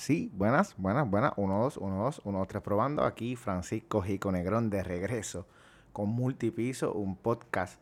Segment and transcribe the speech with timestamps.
[0.00, 1.34] Sí, buenas, buenas, buenas.
[1.36, 3.04] 1, 2, 1, 2, 1, 2, 3 probando.
[3.04, 5.46] Aquí Francisco Jico Negrón de regreso
[5.92, 7.78] con Multipiso, un podcast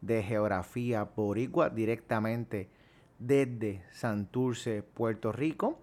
[0.00, 2.70] de geografía boricua directamente
[3.18, 5.78] desde Santurce, Puerto Rico.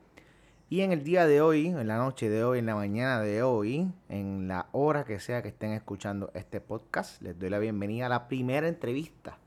[0.67, 3.43] Y en el día de hoy, en la noche de hoy, en la mañana de
[3.43, 8.07] hoy, en la hora que sea que estén escuchando este podcast, les doy la bienvenida
[8.07, 9.37] a la primera entrevista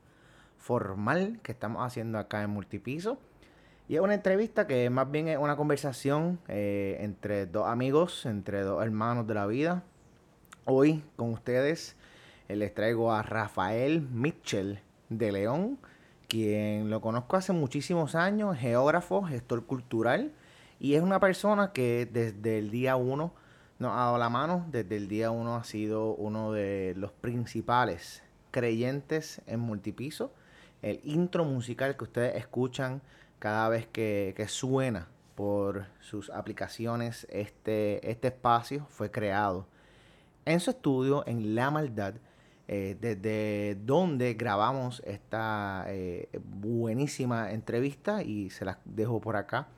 [0.57, 3.19] formal que estamos haciendo acá en Multipiso.
[3.91, 8.61] Y es una entrevista que más bien es una conversación eh, entre dos amigos, entre
[8.61, 9.83] dos hermanos de la vida.
[10.63, 11.97] Hoy con ustedes
[12.47, 14.79] eh, les traigo a Rafael Mitchell
[15.09, 15.77] de León,
[16.29, 20.31] quien lo conozco hace muchísimos años, geógrafo, gestor cultural,
[20.79, 23.33] y es una persona que desde el día uno
[23.77, 28.23] nos ha dado la mano, desde el día uno ha sido uno de los principales
[28.51, 30.31] creyentes en multipiso.
[30.81, 33.01] El intro musical que ustedes escuchan
[33.41, 39.65] cada vez que, suena por sus aplicaciones, este, este espacio fue creado
[40.45, 42.13] en su estudio en La Maldad,
[42.67, 49.69] eh, desde donde grabamos esta eh, buenísima entrevista y se las dejo por acá.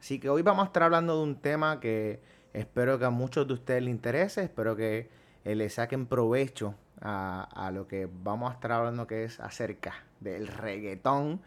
[0.00, 2.20] Así que hoy vamos a estar hablando de un tema que
[2.52, 5.08] espero que a muchos de ustedes les interese, espero que
[5.44, 9.94] eh, le saquen provecho a, a, lo que vamos a estar hablando que es acerca
[10.18, 11.40] del reggaetón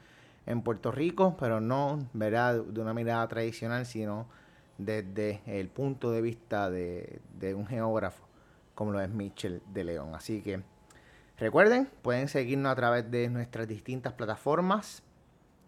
[0.46, 2.64] en Puerto Rico, pero no ¿verdad?
[2.64, 4.28] de una mirada tradicional, sino
[4.78, 7.22] desde el punto de vista de,
[7.56, 8.26] un geógrafo
[8.74, 10.16] como lo es Mitchell de León.
[10.16, 10.62] Así que
[11.38, 15.04] recuerden, pueden seguirnos a través de nuestras distintas plataformas,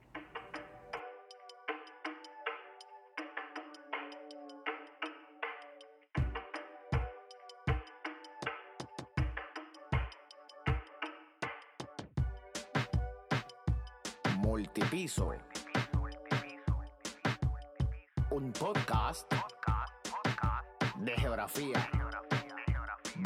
[21.48, 21.90] Geografía.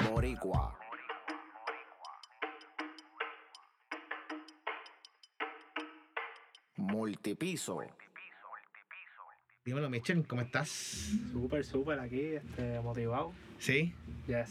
[0.09, 0.77] Boricua.
[6.77, 7.81] Multipiso.
[9.65, 10.69] Dímelo, Michelle, ¿cómo estás?
[11.31, 13.33] Súper, súper aquí, este, motivado.
[13.59, 13.93] ¿Sí?
[14.27, 14.49] Yes.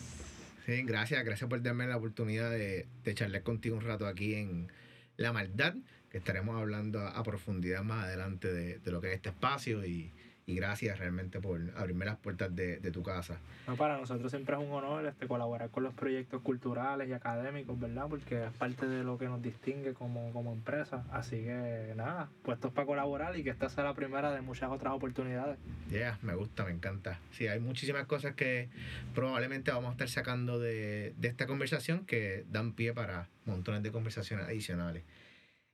[0.67, 4.73] Sí, gracias, gracias por darme la oportunidad de, de charlar contigo un rato aquí en
[5.17, 5.75] La Maldad,
[6.11, 10.13] que estaremos hablando a, profundidad más adelante de, de, lo que es este espacio y,
[10.47, 13.39] y gracias realmente por abrirme las puertas de, tu casa.
[13.67, 17.79] No, para nosotros siempre es un honor este, colaborar con los proyectos culturales y académicos,
[17.81, 18.07] ¿verdad?
[18.09, 21.05] Porque es parte de lo que nos distingue como, como empresa.
[21.11, 24.93] Así que nada, puestos para colaborar y que esta sea la primera de muchas otras
[24.93, 25.59] oportunidades.
[25.91, 27.19] Ya, me gusta, me encanta.
[27.33, 28.69] Sí, hay muchísimas cosas que
[29.15, 33.91] probablemente vamos a estar sacando de, de esta conversación que dan pie para montones de
[33.91, 35.05] conversaciones adicionales.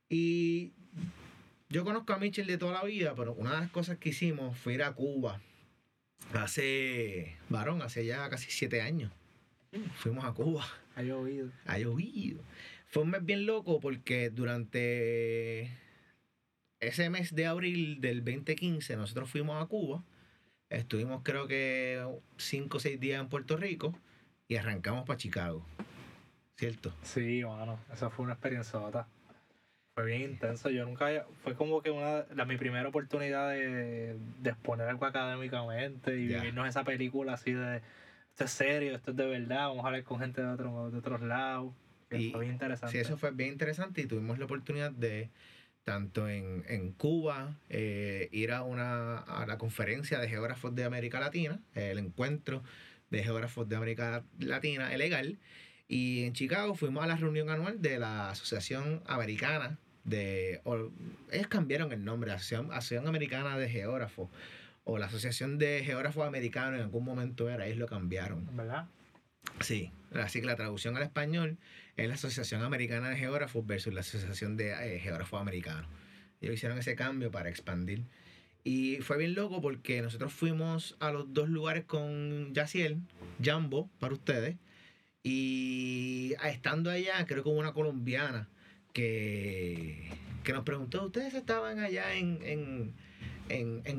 [0.09, 0.71] Y
[1.71, 4.57] yo conozco a Mitchell de toda la vida, pero una de las cosas que hicimos
[4.57, 5.39] fue ir a Cuba
[6.33, 9.11] hace, varón, hace ya casi siete años.
[9.95, 10.65] Fuimos a Cuba.
[10.95, 11.49] Ha llovido.
[11.65, 12.43] Ha llovido.
[12.87, 15.71] Fue un mes bien loco porque durante
[16.81, 20.03] ese mes de abril del 2015 nosotros fuimos a Cuba.
[20.69, 22.05] Estuvimos creo que
[22.37, 23.97] cinco o seis días en Puerto Rico
[24.49, 25.65] y arrancamos para Chicago.
[26.57, 26.93] ¿Cierto?
[27.01, 28.77] Sí, bueno, esa fue una experiencia
[29.93, 30.69] fue bien intenso.
[30.69, 31.25] Yo nunca.
[31.43, 36.67] Fue como que una la, mi primera oportunidad de, de exponer algo académicamente y vivirnos
[36.67, 37.81] esa película así de.
[38.29, 40.97] Esto es serio, esto es de verdad, vamos a hablar con gente de, otro, de
[40.97, 41.73] otros lados.
[42.09, 42.93] Y, fue bien interesante.
[42.93, 45.29] Sí, eso fue bien interesante y tuvimos la oportunidad de,
[45.83, 51.19] tanto en, en Cuba, eh, ir a, una, a la conferencia de geógrafos de América
[51.19, 52.63] Latina, el encuentro
[53.09, 55.37] de geógrafos de América Latina, legal.
[55.89, 60.61] Y en Chicago fuimos a la reunión anual de la Asociación Americana de.
[61.31, 64.29] ellos cambiaron el nombre, Asociación, Asociación Americana de Geógrafos.
[64.83, 68.55] O la Asociación de Geógrafos Americanos en algún momento era, ellos lo cambiaron.
[68.55, 68.87] ¿Verdad?
[69.59, 71.57] Sí, así que la traducción al español
[71.97, 75.87] es la Asociación Americana de Geógrafos versus la Asociación de eh, Geógrafos Americanos.
[76.41, 78.05] Ellos hicieron ese cambio para expandir.
[78.63, 83.01] Y fue bien loco porque nosotros fuimos a los dos lugares con Yaciel,
[83.43, 84.57] Jambo, para ustedes.
[85.23, 88.49] Y estando allá, creo que una colombiana
[88.93, 90.09] que,
[90.43, 92.93] que nos preguntó, ¿ustedes estaban allá en,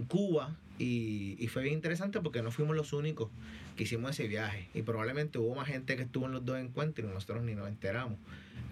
[0.09, 0.57] Cuba?
[0.79, 3.31] Y, fue bien interesante porque no fuimos los únicos
[3.77, 4.69] que hicimos ese viaje.
[4.75, 7.69] Y probablemente hubo más gente que estuvo en los dos encuentros y nosotros ni nos
[7.69, 8.19] enteramos.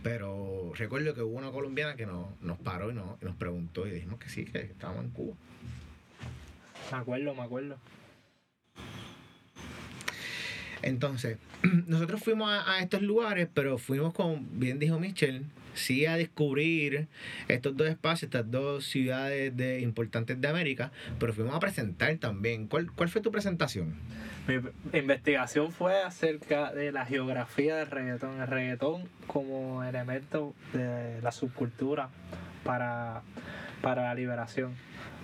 [0.02, 3.90] Pero recuerdo que hubo una colombiana que nos, nos paró y nos, nos preguntó y
[3.90, 5.36] dijimos que sí, que estábamos en Cuba.
[6.90, 7.76] Me acuerdo, me acuerdo.
[10.82, 11.38] Entonces,
[11.86, 15.44] nosotros fuimos a, estos lugares, pero fuimos con, bien dijo Michelle,
[15.74, 17.08] sí a descubrir
[17.48, 22.66] estos dos espacios, estas dos ciudades de, importantes de América, pero fuimos a presentar también.
[22.66, 23.94] ¿Cuál, cuál fue tu presentación?
[24.46, 31.30] Mi investigación fue acerca de la geografía del reggaetón, el reggaetón como elemento de la
[31.30, 32.08] subcultura
[32.64, 33.22] para,
[33.82, 34.74] para la liberación.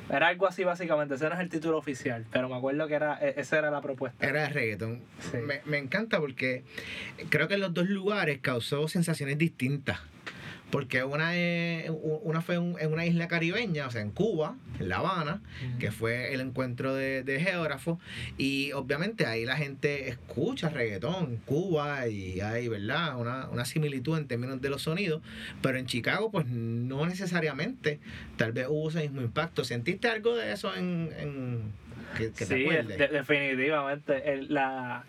[0.09, 3.19] Era algo así básicamente, ese no es el título oficial, pero me acuerdo que era
[3.21, 4.25] e, esa era la propuesta.
[4.25, 5.01] Era el reggaeton.
[5.45, 6.63] Me, me encanta porque
[7.29, 9.99] creo que en los dos lugares causó sensaciones distintas.
[10.71, 11.33] Porque una,
[12.23, 15.41] una fue en una isla caribeña, o sea, en Cuba, en La Habana,
[15.79, 17.99] que fue el encuentro de, de geógrafos.
[18.37, 23.17] Y obviamente ahí la gente escucha reggaetón en Cuba y hay, ¿verdad?
[23.17, 25.23] Una, una similitud en términos de los sonidos.
[25.63, 28.01] Pero en Chicago, pues no necesariamente.
[28.37, 29.65] Tal vez hubo ese mismo impacto.
[29.65, 31.11] ¿Sentiste algo de eso en...
[31.19, 31.87] en
[32.17, 32.67] que, sí,
[33.13, 34.43] definitivamente.
[34.49, 35.05] la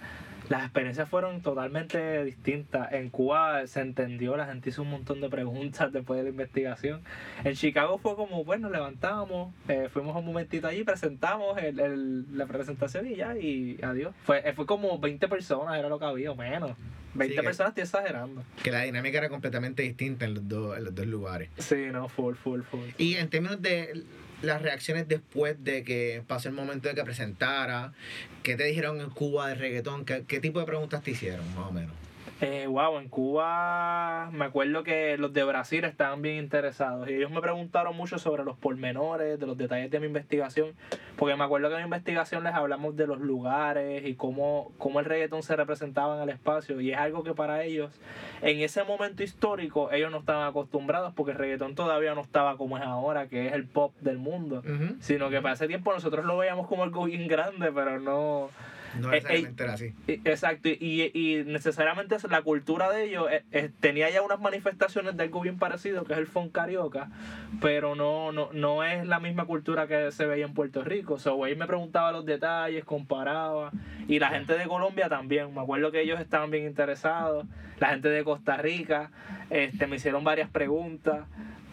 [0.49, 2.91] las experiencias fueron totalmente distintas.
[2.93, 7.01] En Cuba se entendió, la gente hizo un montón de preguntas después de la investigación.
[7.43, 13.07] En Chicago fue como, bueno, levantamos, eh, fuimos un momentito allí, presentamos el, la presentación
[13.07, 14.13] y ya, y adiós.
[14.23, 16.71] Fue, fue como 20 personas, era lo que había, o menos.
[17.17, 18.43] 20 personas, estoy exagerando.
[18.63, 21.49] Que la dinámica era completamente distinta en los dos, en los dos lugares.
[21.57, 22.89] Sí, no, full, full, full.
[22.97, 24.03] Y en términos de
[24.41, 27.93] las reacciones después de que pasó el momento de que presentara?
[28.43, 30.05] ¿Qué te dijeron en Cuba de reggaetón?
[30.05, 31.93] ¿Qué, qué tipo de preguntas te hicieron, más o menos?
[32.39, 37.31] Eh, wow, en Cuba me acuerdo que los de Brasil estaban bien interesados y ellos
[37.31, 40.73] me preguntaron mucho sobre los pormenores, de los detalles de mi investigación,
[41.15, 44.99] porque me acuerdo que en mi investigación les hablamos de los lugares y cómo, cómo
[44.99, 47.91] el reggaetón se representaba en el espacio y es algo que para ellos,
[48.43, 52.77] en ese momento histórico, ellos no estaban acostumbrados porque el reggaetón todavía no estaba como
[52.77, 54.61] es ahora, que es el pop del mundo,
[54.99, 58.51] sino que para ese tiempo nosotros lo veíamos como algo bien grande, pero no
[58.99, 59.93] no eh, necesariamente era así.
[60.07, 65.41] Exacto, y, y necesariamente la cultura de ellos eh, tenía ya unas manifestaciones de algo
[65.41, 67.09] bien parecido, que es el funk carioca,
[67.61, 71.15] pero no, no, no es la misma cultura que se veía en Puerto Rico.
[71.15, 73.71] O sea, ahí me preguntaba los detalles, comparaba,
[74.07, 77.45] y la gente de Colombia también, me acuerdo que ellos estaban bien interesados,
[77.79, 79.11] la gente de Costa Rica,
[79.49, 81.25] este, me hicieron varias preguntas.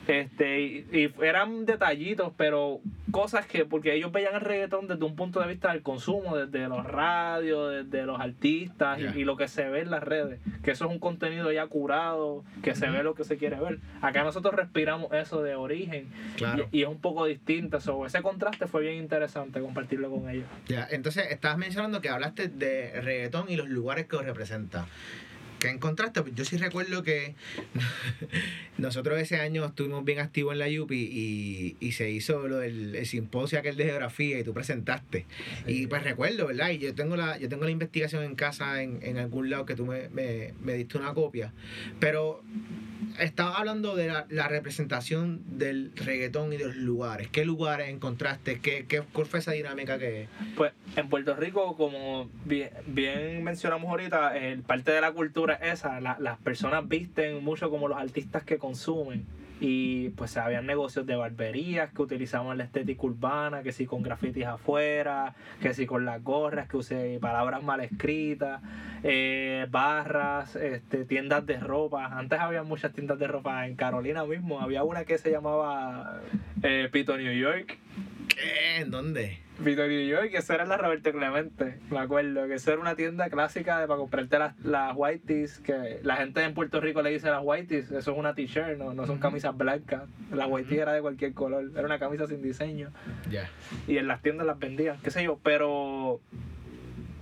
[0.07, 2.81] Este, y, eran detallitos, pero
[3.11, 6.69] cosas que, porque ellos veían el reggaetón desde un punto de vista del consumo, desde
[6.69, 10.87] los radios, desde los artistas y, lo que se ve en las redes, que eso
[10.87, 13.79] es un contenido ya curado, que se ve lo que se quiere ver.
[14.03, 16.09] Acá nosotros respiramos eso de origen
[16.73, 17.81] y, es un poco distinto.
[17.81, 20.47] So, ese contraste fue bien interesante compartirlo con ellos.
[20.67, 24.87] Ya, entonces estabas mencionando que hablaste de reggaetón y los lugares que os representa
[25.65, 26.23] que encontraste?
[26.23, 27.35] Pues yo sí recuerdo que
[28.79, 33.07] nosotros ese año estuvimos bien activos en la UPI y, se hizo lo del el
[33.07, 35.27] simposio aquel de geografía y tú presentaste.
[35.67, 36.71] Y pues recuerdo, ¿verdad?
[36.71, 39.75] Y yo tengo la, yo tengo la investigación en casa en, en algún lado que
[39.75, 41.53] tú me, me, me diste una copia.
[42.01, 42.43] Pero
[43.19, 47.29] estaba hablando de la, representación del reggaetón y de los lugares.
[47.29, 48.61] ¿Qué lugares encontraste?
[48.61, 50.29] ¿Qué, qué, ¿Cuál fue esa dinámica que...?
[50.57, 55.81] Pues en Puerto Rico, como bien, bien mencionamos ahorita, el parte de la cultura es
[55.81, 56.01] esa.
[56.01, 59.25] las personas visten mucho como los artistas que consumen
[59.61, 64.47] y pues habían negocios de barberías que utilizaban la estética urbana, que si con grafitis
[64.47, 68.61] afuera, que si con las gorras, que usé palabras mal escritas,
[69.03, 72.07] eh, barras, este, tiendas de ropa.
[72.07, 76.21] Antes había muchas tiendas de ropa en Carolina mismo, había una que se llamaba
[76.63, 77.79] eh, Pito New York.
[78.35, 78.81] ¿Qué?
[78.81, 79.39] ¿En dónde?
[79.59, 82.97] Vito New York, que eso era la Roberto Clemente, me acuerdo, que eso era una
[82.97, 87.11] tienda clásica de, para comprarte las, las whiteys, que la gente en Puerto Rico le
[87.11, 90.93] dice las whiteys, eso es una t-shirt, no, no son camisas blancas, la whitey era
[90.93, 92.91] de cualquier color, era una camisa sin diseño.
[93.31, 93.49] Ya.
[93.87, 96.21] Y en las tiendas las vendían, qué sé yo, pero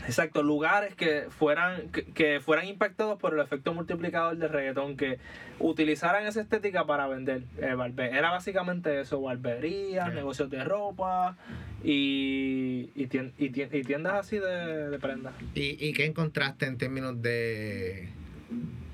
[0.07, 5.19] Exacto, lugares que fueran, que, fueran impactados por el efecto multiplicador del reggaetón, que
[5.59, 7.43] utilizaran esa estética para vender.
[7.59, 7.77] Eh,
[8.13, 11.37] era básicamente eso, barberías, negocios de ropa
[11.85, 15.35] y, y, tiendas así de, de prendas.
[15.55, 18.09] ¿Y, ¿Y qué encontraste en términos de,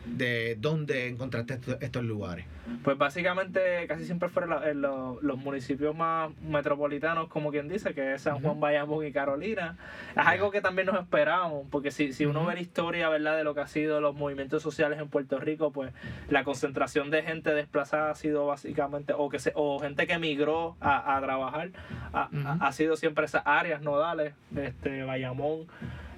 [0.06, 2.44] de dónde encontraste estos lugares?
[2.82, 8.22] Pues básicamente casi siempre fueron en los, municipios más metropolitanos, como quien dice, que es
[8.22, 9.76] San Juan, Bayamón y Carolina.
[10.16, 13.36] Es algo que también nos esperábamos, porque si, si uno ve la historia ¿verdad?
[13.36, 15.92] de lo que ha sido los movimientos sociales en Puerto Rico, pues
[16.28, 20.76] la concentración de gente desplazada ha sido básicamente, o que se, o gente que emigró
[20.80, 21.70] a, trabajar,
[22.12, 25.66] ha sido siempre esas áreas nodales, este Bayamón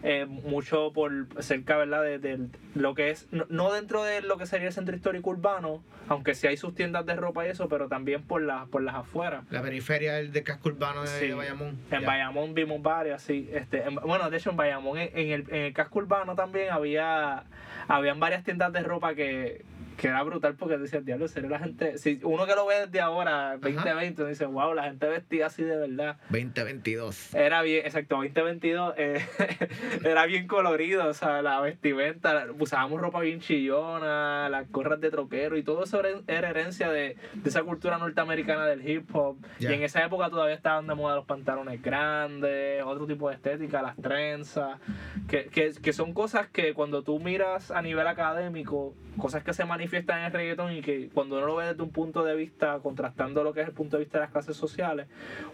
[0.02, 2.02] eh, mucho por cerca, ¿verdad?
[2.02, 6.35] De, lo que es, no, dentro de lo que sería el centro histórico urbano, aunque
[6.35, 9.45] sí hay sus tiendas de ropa y eso, pero también por, las por las afueras.
[9.50, 11.78] La periferia del, casco urbano de, Bayamón.
[11.90, 13.49] En Bayamón vimos varias, sí.
[13.52, 17.45] Este, bueno, de hecho en Bayamón, en, el, en el casco urbano también había,
[17.88, 19.64] habían varias tiendas de ropa que
[20.00, 21.99] que era brutal porque decía, diablo, serio la gente.
[21.99, 25.76] Si uno que lo ve desde ahora, 2020, dice, wow, la gente vestía así de
[25.76, 26.16] verdad.
[26.30, 27.35] 2022.
[27.35, 29.23] Era bien, exacto, 2022 eh,
[30.04, 35.59] era bien colorido, o sea, la vestimenta, usábamos ropa bien chillona, las gorras de troquero
[35.59, 39.37] y todo eso era herencia de, de esa cultura norteamericana del hip hop.
[39.59, 43.83] Y en esa época todavía estaban de moda los pantalones grandes, otro tipo de estética,
[43.83, 44.80] las trenzas,
[45.28, 49.65] que, que, que son cosas que cuando tú miras a nivel académico, cosas que se
[49.65, 52.79] manifiestan en el reggaetón y que cuando uno lo ve desde un punto de vista,
[52.83, 55.07] contrastando lo que es el punto de vista de las clases sociales,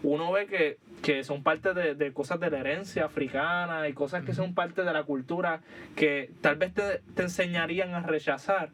[0.03, 4.23] uno ve que, que son parte de, de, cosas de la herencia africana y cosas
[4.23, 5.61] que son parte de la cultura
[5.95, 8.69] que tal vez te, te enseñarían a rechazar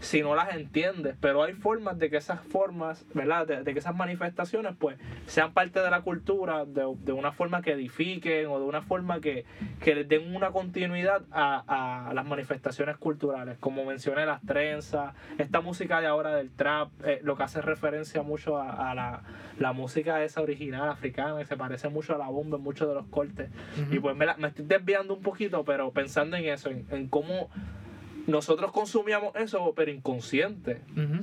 [0.00, 3.46] si no las entiendes, pero hay formas de que esas formas, ¿verdad?
[3.46, 7.72] De, que esas manifestaciones pues sean parte de la cultura de, de, una forma que
[7.72, 9.44] edifiquen o de una forma que,
[9.80, 15.60] que les den una continuidad a, a las manifestaciones culturales, como mencioné las trenzas, esta
[15.60, 19.22] música de ahora del trap, eh, lo que hace referencia mucho a, la,
[19.58, 22.94] la, música esa original africana, que se parece mucho a la bomba en muchos de
[22.94, 23.50] los cortes.
[23.90, 27.50] Y pues me, me, estoy desviando un poquito, pero pensando en eso, en, en cómo
[28.26, 30.80] nosotros consumíamos eso, pero inconsciente.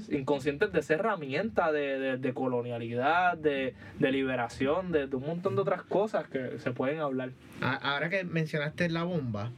[0.10, 6.60] Inconscientes de esa herramienta de, colonialidad, de, liberación, de, un montón de otras cosas que
[6.60, 7.32] se pueden hablar.
[7.62, 9.52] Ahora que mencionaste la bomba,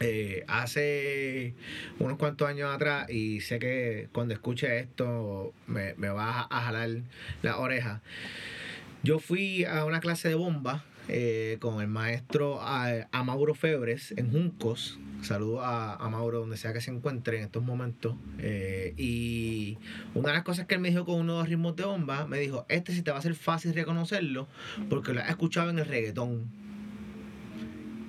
[0.00, 1.54] eh, hace
[1.98, 6.90] unos cuantos años atrás, y sé que cuando escuche esto me, me va a jalar
[7.42, 8.02] la oreja.
[9.02, 12.58] Yo fui a una clase de bomba eh, con el maestro
[13.12, 14.98] Amauro Febres en Juncos.
[15.20, 18.16] Saludo a, a, Mauro donde sea que se encuentre en estos momentos.
[18.38, 19.76] Eh, y
[20.14, 22.26] una de las cosas que él me dijo con uno de los ritmos de bomba,
[22.26, 24.48] me dijo, este sí te va a ser fácil reconocerlo
[24.88, 26.63] porque lo has escuchado en el reggaetón.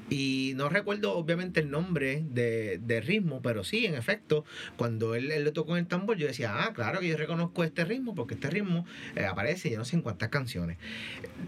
[0.09, 4.45] Y no recuerdo obviamente el nombre de, de ritmo, pero sí, en efecto,
[4.77, 7.85] cuando él, él, le tocó el tambor, yo decía, ah, claro que yo reconozco este
[7.85, 8.85] ritmo, porque este ritmo
[9.15, 10.77] eh, aparece ya no sé en cuántas canciones.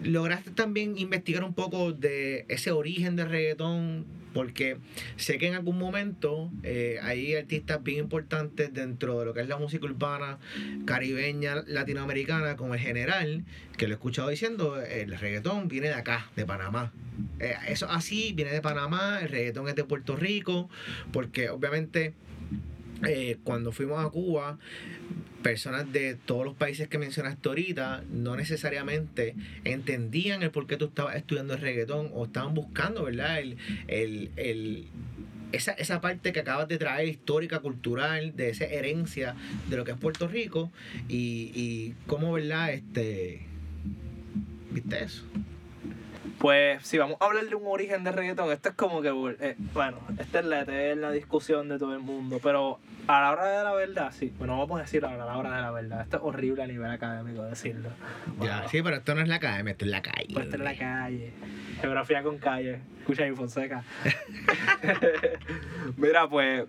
[0.04, 4.06] ¿Lograste también investigar un poco de ese origen del reggaetón?
[4.38, 4.78] Porque
[5.16, 9.48] sé que en algún momento eh, hay artistas bien importantes dentro de lo que es
[9.48, 10.38] la música urbana,
[10.86, 13.46] caribeña, latinoamericana, como el general,
[13.78, 16.94] que lo he escuchado diciendo, el reggaetón viene de acá, de Panamá.
[17.40, 20.70] Eh, eso así viene de Panamá, el reggaetón es de Puerto Rico,
[21.12, 22.14] porque obviamente
[23.06, 24.58] eh, cuando fuimos a Cuba,
[25.44, 30.86] personas de todos los países que mencionaste ahorita no necesariamente entendían el por qué tú
[30.86, 33.40] estabas estudiando el reggaetón o estaban buscando, ¿verdad?
[33.40, 34.88] El, el, el,
[35.52, 39.36] esa, esa parte que acabas de traer, histórica, cultural, de esa herencia
[39.70, 40.72] de lo que es Puerto Rico
[41.08, 42.74] y, y cómo, ¿verdad?
[42.74, 43.46] Este,
[44.72, 45.24] ¿Viste eso?
[46.40, 49.56] Pues si vamos a hablar de un origen de reggaetón, esto es como que, eh,
[49.74, 53.74] bueno, esta es la discusión de todo el mundo, pero a la hora de la
[53.74, 56.64] verdad, sí, bueno, vamos a decir a la hora de la verdad, esto es horrible
[56.64, 57.90] a nivel académico decirlo.
[58.42, 60.28] ya, sí, pero esto no es la academia, esto es la calle.
[60.34, 61.32] Pues esto es la calle,
[61.82, 63.84] geografía con calle, escucha mi Fonseca.
[65.98, 66.66] Mira, pues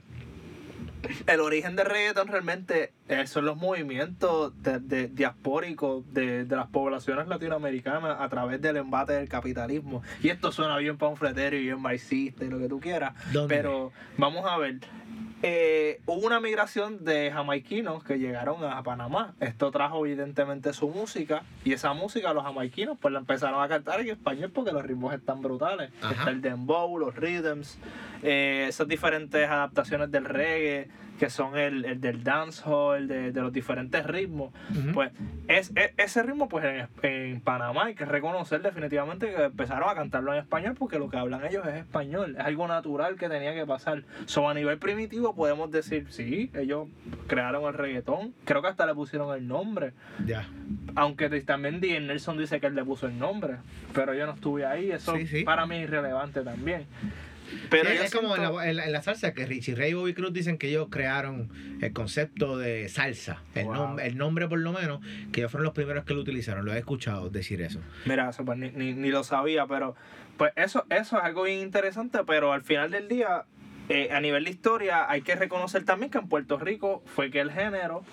[1.26, 2.93] el origen del reggaeton realmente
[3.26, 10.02] son los movimientos de, diaspóricos de, las poblaciones latinoamericanas a través del embate del capitalismo.
[10.23, 13.14] Y esto suena bien panfletero y bien marxista y lo que tú quieras.
[13.49, 14.78] Pero vamos a ver.
[15.42, 19.35] Eh, hubo una migración de jamaiquinos que llegaron a Panamá.
[19.38, 24.00] Esto trajo evidentemente su música y esa música los jamaiquinos pues la empezaron a cantar
[24.00, 25.92] en español porque los ritmos están brutales.
[26.11, 27.78] Está el dembow, los rhythms,
[28.23, 33.52] eh, esas diferentes adaptaciones del reggae que son el, el del dancehall, de, de los
[33.52, 34.52] diferentes ritmos.
[34.94, 35.10] Pues
[35.48, 40.32] es, ese ritmo, pues en, en, Panamá hay que reconocer definitivamente que empezaron a cantarlo
[40.32, 42.37] en español porque lo que hablan ellos es español.
[42.38, 44.04] Es algo natural que tenía que pasar.
[44.26, 46.88] So, a nivel primitivo podemos decir, sí, ellos
[47.26, 48.34] crearon el reggaetón.
[48.44, 49.92] Creo que hasta le pusieron el nombre.
[50.25, 50.46] Ya.
[50.94, 51.98] Aunque también D.
[52.00, 53.56] Nelson dice que él le puso el nombre.
[53.92, 54.92] Pero yo no estuve ahí.
[54.92, 56.87] Eso para mí es irrelevante también.
[57.71, 60.88] Pero es como en la, salsa, que Richie Ray y Bobby Cruz dicen que ellos
[60.90, 61.50] crearon
[61.81, 63.43] el concepto de salsa.
[63.55, 63.69] El,
[64.02, 65.00] el nombre, por lo menos,
[65.33, 66.64] que ellos fueron los primeros que lo utilizaron.
[66.64, 67.81] Lo he escuchado decir eso.
[68.05, 69.95] Mira, eso pues, ni, ni, lo sabía, pero
[70.37, 73.45] pues eso, eso es algo bien interesante, pero al final del día,
[73.88, 77.40] eh, a nivel de historia, hay que reconocer también que en Puerto Rico fue que
[77.40, 78.05] el género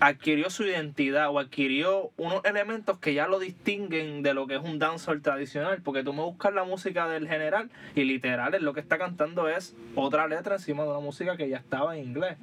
[0.00, 4.62] adquirió su identidad o adquirió unos elementos que ya lo distinguen de lo que es
[4.62, 5.80] un dancehall tradicional.
[5.82, 9.48] Porque tú me buscas la música del general y literal es lo que está cantando
[9.48, 12.36] es otra letra encima de una música que ya estaba en inglés.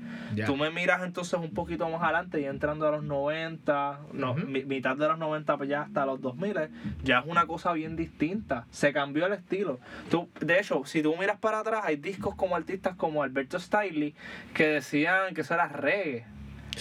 [0.46, 4.98] Tú me miras entonces un poquito más adelante y entrando a los 90, no, mitad
[4.98, 6.70] de los 90 pues ya hasta los 2000,
[7.04, 8.66] ya es una cosa bien distinta.
[8.72, 9.80] Se cambió el estilo.
[10.10, 14.16] Tú, de hecho, si tú miras para atrás, hay discos como artistas como Alberto Stiley
[14.54, 16.26] que decían que eso era reggae.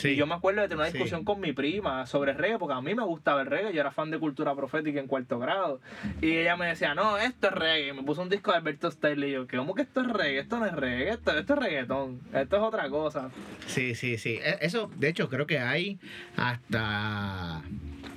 [0.05, 2.81] Y yo me acuerdo de tener una discusión con mi prima sobre reggae, porque a
[2.81, 5.81] mí me gustaba el reggae, yo era fan de cultura profética en cuarto grado.
[6.21, 7.89] Y ella me decía, no, esto es reggae.
[7.89, 10.39] Y me puso un disco de Alberto Style y yo, ¿cómo que esto es reggae?
[10.41, 13.31] Esto no es reggae, esto, esto es reggaetón, esto es otra cosa.
[13.67, 14.41] Sí, sí, sí.
[14.43, 15.99] E, eso, de hecho, creo que hay
[16.37, 17.63] hasta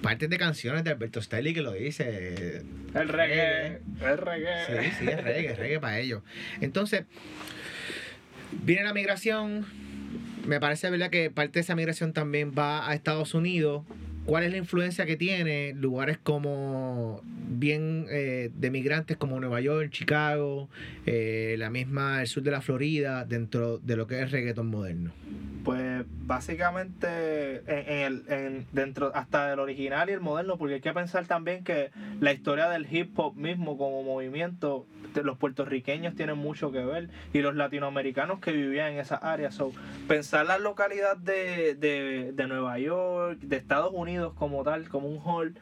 [0.02, 2.64] partes de canciones de Alberto Stelly que lo dice.
[2.94, 4.66] El reggae, el reggae.
[4.66, 6.24] Sí, sí, es reggae, es reggae para ellos.
[6.62, 7.06] Entonces,
[8.52, 9.66] viene la migración
[10.46, 13.84] me parece verdad que parte de esa migración también va a Estados Unidos.
[14.26, 19.92] ¿Cuál es la influencia que tiene lugares como bien eh, de migrantes como Nueva York,
[19.92, 20.68] Chicago,
[21.06, 25.12] eh, la misma el sur de la Florida dentro de lo que es reggaeton moderno?
[25.64, 30.94] Pues básicamente en, el, en, dentro hasta del original y el moderno, porque hay que
[30.94, 34.88] pensar también que la historia del hip hop mismo como movimiento,
[35.24, 39.52] los puertorriqueños tienen mucho que ver y los latinoamericanos que vivían en esa área.
[39.52, 39.72] So,
[40.08, 45.20] pensar la localidad de, de, de Nueva York, de Estados Unidos como tal, como un
[45.20, 45.56] hall,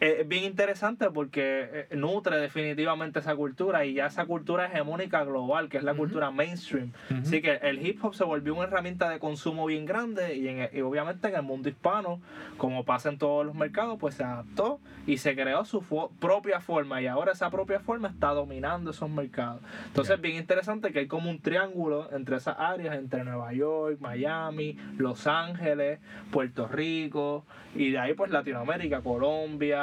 [0.00, 5.68] es bien interesante porque eh, nutre definitivamente esa cultura y ya esa cultura hegemónica global,
[5.68, 6.92] que es la cultura mainstream.
[7.10, 10.68] Así que el hip hop se volvió una herramienta de consumo bien grande y, en,
[10.72, 12.20] y obviamente en el mundo hispano,
[12.56, 15.82] como pasa en todos los mercados, pues se adaptó y se creó su
[16.18, 19.60] propia forma y ahora esa propia forma está dominando esos mercados.
[19.86, 23.98] Entonces es bien interesante que hay como un triángulo entre esas áreas, entre Nueva York,
[24.00, 26.00] Miami, Los Ángeles,
[26.30, 29.75] Puerto Rico y de ahí pues Latinoamérica, Colombia,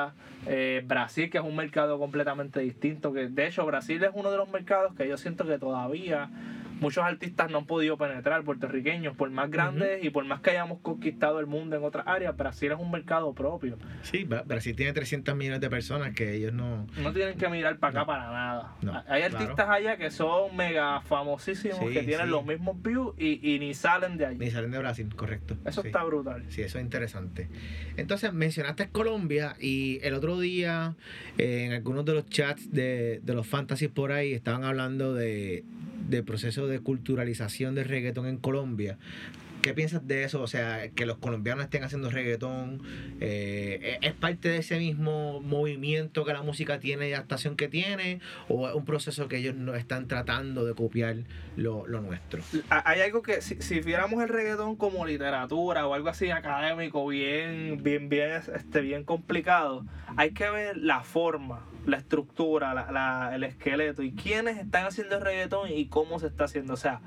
[0.46, 3.14] eh, Brasil, que es un mercado completamente distinto.
[3.14, 6.30] Que de hecho, Brasil es uno de los mercados que yo siento que todavía
[6.84, 10.80] muchos artistas no han podido penetrar, puertorriqueños, por más grandes y por más que hayamos
[10.82, 13.78] conquistado el mundo en otras áreas, Brasil es un mercado propio.
[14.02, 16.86] Sí, Brasil tiene 300 millones de personas que ellos no...
[16.98, 19.04] No tienen que mirar para acá para nada.
[19.08, 24.18] Hay artistas allá que son mega famosísimos, que tienen los mismos views y, ni salen
[24.18, 24.38] de ahí.
[24.38, 25.56] Ni salen de Brasil, correcto.
[25.66, 26.44] Eso está brutal.
[26.50, 27.48] Sí, eso es interesante.
[27.96, 30.96] Entonces, mencionaste Colombia y el otro día
[31.38, 35.64] en algunos de los chats de, de los fantasies por ahí estaban hablando de
[36.08, 38.98] del proceso de culturalización del reggaetón en Colombia.
[39.64, 40.42] ¿Qué piensas de eso?
[40.42, 42.82] O sea, que los colombianos estén haciendo reggaetón,
[43.22, 48.20] eh, ¿es parte de ese mismo movimiento que la música tiene y adaptación que tiene?
[48.50, 51.16] ¿O es un proceso que ellos no están tratando de copiar
[51.56, 52.44] lo, nuestro?
[52.70, 57.82] Hay algo que, si, si, viéramos el reggaetón como literatura o algo así académico, bien,
[57.82, 59.86] bien, bien, este, bien complicado,
[60.18, 65.22] hay que ver la forma la estructura, la, el esqueleto y quiénes están haciendo el
[65.22, 66.74] reggaetón y cómo se está haciendo.
[66.74, 67.02] O sea,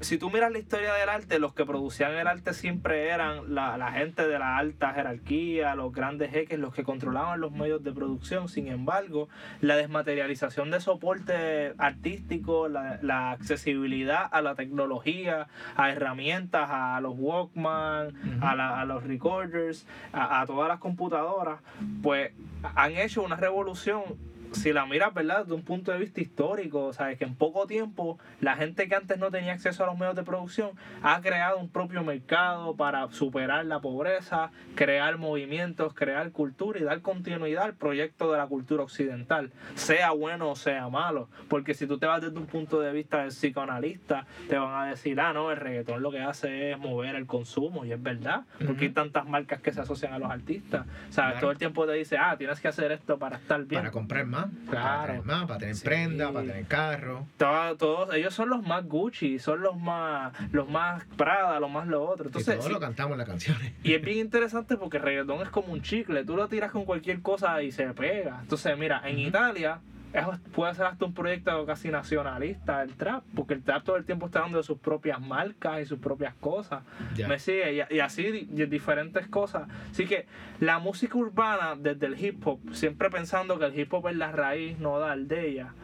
[0.00, 3.92] si tú miras la historia del arte, los que producían el arte siempre eran la,
[3.92, 8.48] gente de la alta jerarquía, los grandes jeques, los que controlaban los medios de producción.
[8.48, 9.28] Sin embargo,
[9.60, 18.40] la desmaterialización de soporte artístico, la, accesibilidad a la tecnología, a herramientas, a los Walkman,
[18.40, 21.60] a, los recorders, a, a todas las computadoras,
[22.02, 22.32] pues
[22.74, 24.02] han hecho una revolución
[24.52, 25.46] si la miras, ¿verdad?
[25.46, 29.18] De un punto de vista histórico, sabes que en poco tiempo la gente que antes
[29.18, 30.70] no tenía acceso a los medios de producción
[31.02, 37.00] ha creado un propio mercado para superar la pobreza, crear movimientos, crear cultura y dar
[37.00, 41.28] continuidad al proyecto de la cultura occidental, sea bueno o sea malo.
[41.48, 44.90] Porque si tú te vas desde un punto de vista del psicoanalista, te van a
[44.90, 48.44] decir, ah, no, el reggaetón lo que hace es mover el consumo, y es verdad,
[48.64, 50.86] porque hay tantas marcas que se asocian a los artistas.
[51.10, 51.40] ¿Sabes?
[51.40, 53.82] Todo el tiempo te dice, ah, tienes que hacer esto para estar bien.
[53.82, 54.39] Para comprar más
[54.70, 57.26] para tener más, para tener prenda, para tener carro.
[57.36, 62.02] todos, ellos son los más Gucci, son los más, los más Prada, los más lo
[62.02, 62.26] otro.
[62.26, 63.72] Entonces, y todos lo cantamos en las canciones.
[63.82, 66.24] Y es bien interesante porque el reggaetón es como un chicle.
[66.24, 68.38] Tú lo tiras con cualquier cosa y se pega.
[68.42, 69.80] Entonces, mira, en Italia
[70.54, 74.26] puede ser hasta un proyecto casi nacionalista el trap, porque el trap todo el tiempo
[74.26, 76.82] está dando de sus propias marcas y sus propias cosas.
[77.28, 79.68] Me sigue, y, así diferentes cosas.
[79.90, 80.26] Así que
[80.58, 84.32] la música urbana, desde el hip hop, siempre pensando que el hip hop es la
[84.32, 85.74] raíz nodal de ella,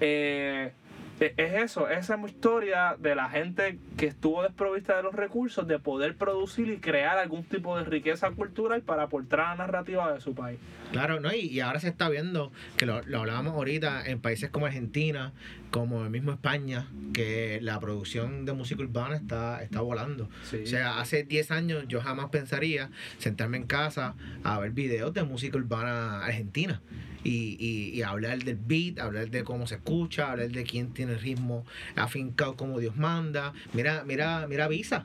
[0.00, 0.72] eh,
[1.20, 5.66] es eso, esa es mi historia de la gente que estuvo desprovista de los recursos
[5.66, 10.12] de poder producir y crear algún tipo de riqueza cultural para aportar a la narrativa
[10.12, 10.58] de su país.
[10.92, 11.32] Claro, ¿no?
[11.32, 15.32] Y, ahora se está viendo, que lo, lo, hablábamos ahorita, en países como Argentina,
[15.70, 20.28] como el mismo España, que la producción de música urbana está, está volando.
[20.62, 25.24] O sea, hace 10 años yo jamás pensaría sentarme en casa a ver videos de
[25.24, 26.80] música urbana argentina
[27.24, 31.20] y, y, hablar del beat, hablar de cómo se escucha, hablar de quién tiene el
[31.20, 31.64] ritmo
[31.96, 33.52] afincado como Dios manda.
[33.72, 35.04] Mira, mira, mira Visa,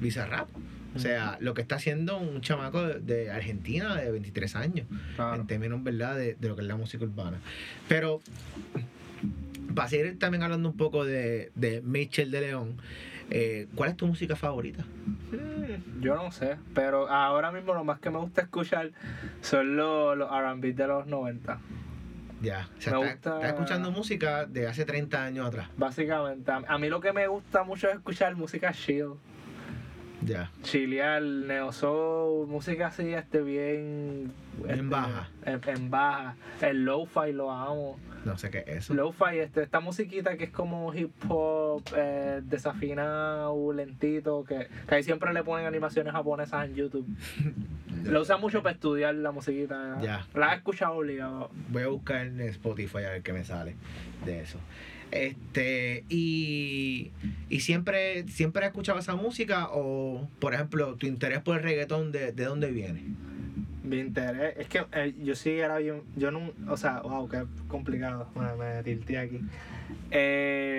[0.00, 0.48] Visa Rap.
[0.94, 4.86] O sea, lo que está haciendo un chamaco de, Argentina de 23 años,
[5.34, 7.38] en términos, ¿verdad?, de, lo que es la música urbana.
[7.88, 8.20] Pero,
[9.74, 12.76] para seguir también hablando un poco de, de Mitchell de León,
[13.30, 14.84] eh, ¿cuál es tu música favorita?
[16.00, 18.92] Yo no sé, pero ahora mismo lo más que me gusta escuchar
[19.40, 21.58] son los, los RB de los 90.
[22.42, 25.68] Ya, o sea, está, escuchando música de hace 30 años atrás.
[25.78, 29.14] Básicamente, a, mí lo que me gusta mucho es escuchar música chill.
[30.24, 30.50] Ya.
[30.62, 34.32] Chileal, neo soul, música así, este bien.
[34.64, 35.28] En este, baja.
[35.44, 36.36] En, baja.
[36.62, 37.98] El lo-fi lo amo.
[38.24, 38.94] No sé qué es eso.
[38.94, 45.02] Lo-fi, este, esta musiquita que es como hip hop, eh, desafinado, lentito, que, que ahí
[45.02, 47.06] siempre le ponen animaciones japonesas en YouTube.
[48.04, 49.98] Lo usa mucho para estudiar la musiquita.
[50.00, 50.26] Ya.
[50.34, 51.50] La he escuchado obligado.
[51.68, 53.76] Voy a buscar en Spotify a ver qué me sale
[54.24, 54.58] de eso.
[55.14, 57.12] Este, y,
[57.48, 62.10] y siempre, siempre has escuchado esa música o, por ejemplo, tu interés por el reggaetón,
[62.10, 63.02] ¿de, de dónde viene?
[63.84, 67.44] Mi interés, es que eh, yo sí era bien, yo no, o sea, wow, qué
[67.68, 69.40] complicado, me, me tilté aquí.
[70.10, 70.73] Eh,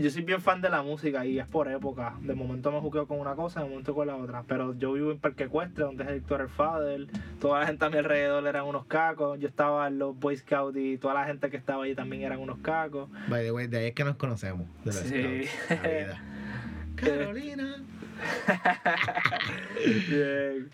[0.00, 2.14] yo soy bien fan de la música y es por época.
[2.20, 4.42] De momento me juqueo con una cosa, de momento con la otra.
[4.46, 7.06] Pero yo vivo en Parque Ecuestre, donde es El Fader.
[7.40, 9.38] Toda la gente a mi alrededor eran unos cacos.
[9.38, 12.40] Yo estaba en los Boy Scouts y toda la gente que estaba allí también eran
[12.40, 13.08] unos cacos.
[13.28, 14.66] By the way, de ahí es que nos conocemos.
[14.84, 15.44] De los sí.
[16.96, 17.82] Carolina.
[20.08, 20.70] bien.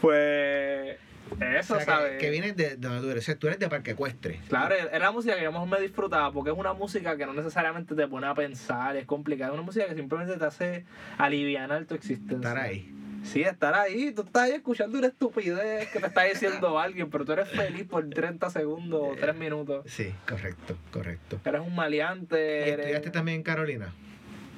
[0.00, 0.98] Pues
[1.40, 2.18] eso, ¿sabes?
[2.20, 3.38] Que, viene de, donde tú eres.
[3.38, 4.40] tú eres de Parque Ecuestre.
[4.48, 7.32] Claro, es la música que yo más me disfrutaba porque es una música que no
[7.32, 9.50] necesariamente te pone a pensar, es complicada.
[9.50, 10.84] Es una música que simplemente te hace
[11.18, 12.36] aliviar tu existencia.
[12.36, 12.92] Estar ahí.
[13.22, 14.12] Sí, estar ahí.
[14.12, 17.84] Tú estás ahí escuchando una estupidez que te está diciendo alguien, pero tú eres feliz
[17.84, 19.84] por 30 segundos o 3 minutos.
[19.86, 21.40] Sí, correcto, correcto.
[21.44, 22.66] Eres un maleante.
[22.66, 23.92] ¿Y estudiaste también en Carolina?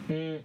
[0.09, 0.37] Mm,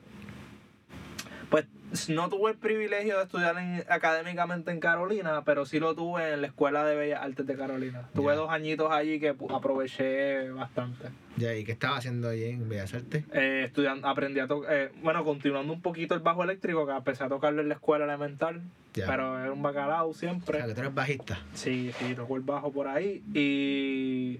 [2.09, 3.55] no tuve el privilegio de estudiar
[3.89, 8.09] académicamente en Carolina, pero sí lo tuve en la Escuela de Bellas Artes de Carolina.
[8.13, 11.09] Tuve dos añitos allí que aproveché bastante.
[11.37, 13.23] Ya, ¿y qué estaba haciendo allí en Bellas Artes?
[13.33, 17.23] Eh, estudiando, aprendí a tocar, eh, bueno, continuando un poquito el bajo eléctrico, que empecé
[17.23, 18.61] a tocarlo en la escuela elemental,
[18.93, 20.57] pero era un bacalao siempre.
[20.57, 21.39] O sea, que tú eres bajista.
[21.53, 24.39] Sí, sí, tocó el bajo por ahí y...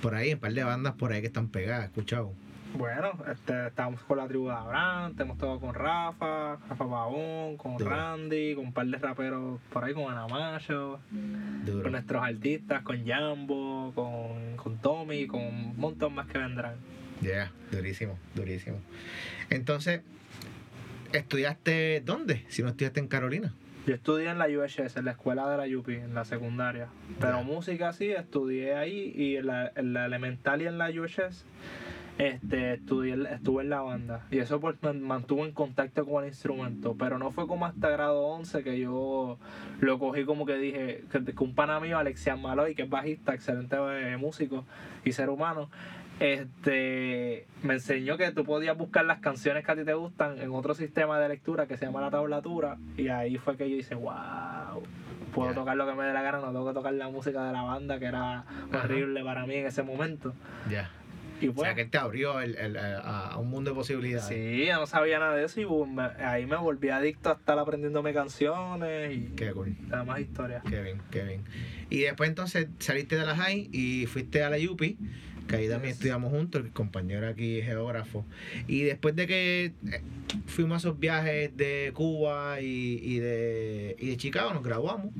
[0.00, 2.32] Por ahí, un par de bandas por ahí que están pegadas, escuchado.
[2.76, 7.78] Bueno, este, estamos con la tribu de Abraham, hemos estado con Rafa, Rafa Pavón, con
[7.78, 10.98] Randy, con un par de raperos por ahí, con Anamacho,
[11.64, 16.74] con nuestros artistas, con Jambo, con, con Tommy, con un montón más que vendrán.
[17.20, 18.80] Ya, yeah, durísimo, durísimo.
[19.50, 20.02] Entonces,
[21.12, 22.44] ¿estudiaste dónde?
[22.48, 23.54] Si no estudiaste en Carolina.
[23.86, 26.88] Yo estudié en la UHS, en la escuela de la UP, en la secundaria.
[27.20, 31.44] Pero música sí, estudié ahí y en la, en la elemental y en la UHS
[32.18, 34.26] este, estudié, estuve en la banda.
[34.30, 37.88] Y eso pues me mantuvo en contacto con el instrumento, pero no fue como hasta
[37.88, 39.38] grado 11 que yo
[39.80, 43.76] lo cogí como que dije, que, un pana mío, Alexian Maloy, que es bajista, excelente
[43.76, 44.64] eh, músico
[45.04, 45.70] y ser humano,
[46.20, 50.52] este me enseñó que tú podías buscar las canciones que a ti te gustan en
[50.52, 53.96] otro sistema de lectura que se llama la tablatura y ahí fue que yo dije,
[53.96, 54.80] wow,
[55.34, 57.52] puedo tocar lo que me dé la gana, no tengo que tocar la música de
[57.52, 60.32] la banda que era horrible para mí en ese momento.
[60.70, 60.88] Ya
[61.48, 64.26] o sea, que te abrió el, el, a, un mundo de posibilidades.
[64.26, 65.66] Sí, yo no sabía nada de eso y
[66.22, 69.76] ahí me volví adicto a estar aprendiéndome canciones y qué cool.
[70.06, 70.62] más historias.
[70.68, 71.44] Qué bien, qué bien.
[71.90, 74.98] Y después entonces saliste de la high y fuiste a la UPI
[75.48, 78.24] que ahí también estudiamos juntos, el compañero aquí es geógrafo.
[78.66, 80.02] Y después de que eh,
[80.46, 85.12] fuimos a esos viajes de Cuba y, de, y de Chicago, nos graduamos,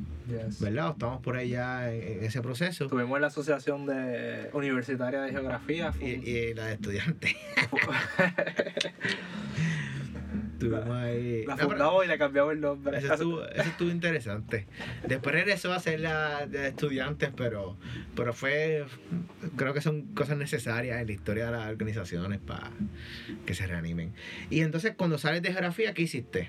[0.60, 0.92] ¿verdad?
[0.92, 2.84] Estamos por allá en, en, ese proceso.
[2.84, 5.92] Estuvimos en la Asociación de Universitaria de Geografía.
[6.00, 7.34] Y, y, la de estudiantes.
[10.68, 12.98] La fundamos y le cambiamos el nombre.
[12.98, 13.14] Eso
[13.54, 14.66] estuvo, interesante.
[15.06, 17.76] Después regresó a ser la de estudiantes, pero,
[18.14, 18.84] pero fue.
[19.56, 22.70] Creo que son cosas necesarias en la historia de las organizaciones para
[23.46, 24.12] que se reanimen.
[24.50, 26.48] Y entonces, cuando sales de geografía, ¿qué hiciste?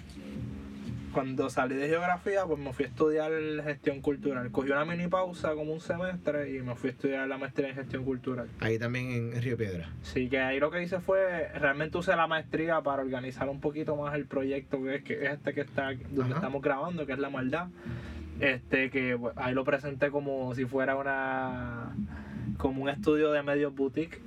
[1.15, 3.32] Cuando salí de geografía, pues me fui a estudiar
[3.63, 4.51] gestión cultural.
[4.51, 7.75] Cogí una mini pausa como un semestre y me fui a estudiar la maestría en
[7.75, 8.49] gestión cultural.
[8.60, 9.89] Ahí también en Río Piedra.
[10.01, 13.95] Sí, que ahí lo que hice fue, realmente usé la maestría para organizar un poquito
[13.95, 17.19] más el proyecto que es, que es este que está, donde estamos grabando, que es
[17.19, 17.69] La Maldad.
[18.41, 21.95] Este, que pues, ahí lo presenté como si fuera una,
[22.58, 24.19] como un estudio de medios boutique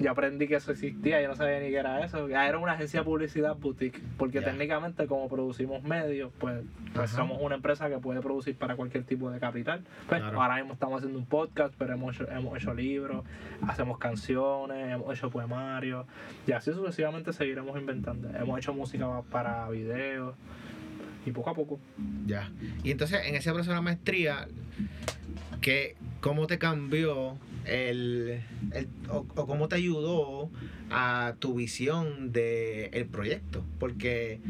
[0.00, 2.26] yo aprendí que eso existía, yo no sabía ni qué era eso.
[2.26, 6.62] Era una agencia de publicidad boutique, porque técnicamente como producimos medios, pues,
[6.94, 9.84] pues somos una empresa que puede producir para cualquier tipo de capital.
[10.08, 13.24] Pues ahora mismo estamos haciendo un podcast, pero hemos hecho, hemos hecho libros,
[13.68, 16.06] hacemos canciones, hemos hecho poemarios,
[16.46, 18.30] y así sucesivamente seguiremos inventando.
[18.30, 20.34] Hemos hecho música para videos,
[21.26, 21.80] y poco a poco.
[22.26, 22.50] Ya.
[22.82, 24.48] Y entonces en ese proceso de la maestría,
[25.60, 28.40] ¿qué, ¿cómo te cambió el,
[29.08, 30.50] o, cómo te ayudó
[30.90, 33.64] a tu visión del el proyecto.
[33.78, 34.40] Porque,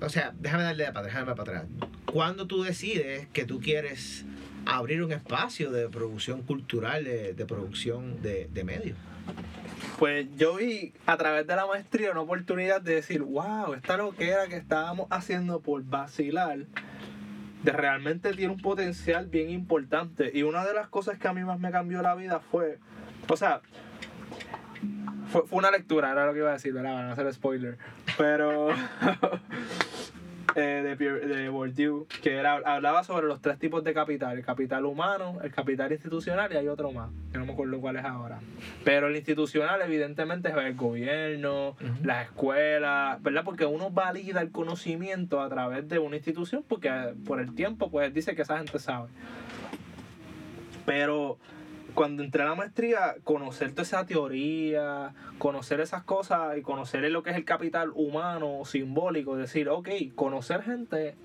[0.00, 1.64] o sea, déjame darle para atrás, déjame para atrás.
[2.04, 4.24] Cuando tú decides que tú quieres
[4.66, 8.98] abrir un espacio de producción cultural, de, producción de, de medios.
[9.98, 14.12] Pues yo vi a través de la maestría una oportunidad de decir, wow, esta lo
[14.12, 16.66] que estábamos haciendo por vacilar
[17.62, 20.30] de realmente tiene un potencial bien importante.
[20.32, 22.78] Y una de las cosas que a mí más me cambió la vida fue,
[23.28, 23.60] o sea,
[25.32, 27.10] fue, fue una lectura, era lo que iba a decir, ¿verdad?
[27.10, 27.78] Hacer spoiler.
[28.16, 28.68] Pero
[30.60, 34.86] Eh, de, de Bourdieu, que era, hablaba sobre los tres tipos de capital, el capital
[34.86, 38.40] humano, el capital institucional y hay otro más, que no me acuerdo cuál es ahora.
[38.82, 43.44] Pero el institucional evidentemente es el gobierno, las escuelas, ¿verdad?
[43.44, 46.90] Porque uno valida el conocimiento a través de una institución porque
[47.24, 49.10] por el tiempo pues dice que esa gente sabe.
[50.84, 51.38] Pero
[51.98, 57.24] cuando entré a la maestría, conocer toda esa teoría, conocer esas cosas y conocer lo
[57.24, 61.16] que es el capital humano, simbólico, decir, ok, conocer gente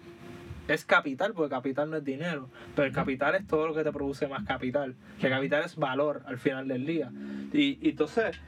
[0.68, 3.92] es capital, porque capital no es dinero, pero el capital es todo lo que te
[3.92, 7.12] produce más capital, que capital es valor al final del día.
[7.52, 8.40] Y, y entonces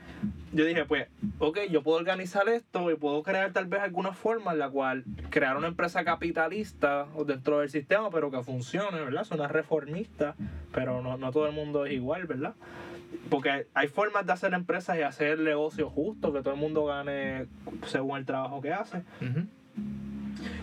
[0.53, 1.07] yo dije, pues,
[1.39, 5.03] ok, yo puedo organizar esto y puedo crear tal vez alguna forma en la cual
[5.29, 9.25] crear una empresa capitalista dentro del sistema, pero que funcione, ¿verdad?
[9.25, 10.35] Suena reformista,
[10.73, 12.53] pero no, no todo el mundo es igual, ¿verdad?
[13.29, 17.47] Porque hay formas de hacer empresas y hacer negocios justos, que todo el mundo gane
[17.85, 19.03] según el trabajo que hace.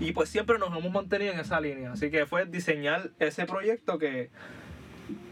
[0.00, 1.92] Y pues siempre nos hemos mantenido en esa línea.
[1.92, 4.30] Así que fue diseñar ese proyecto que,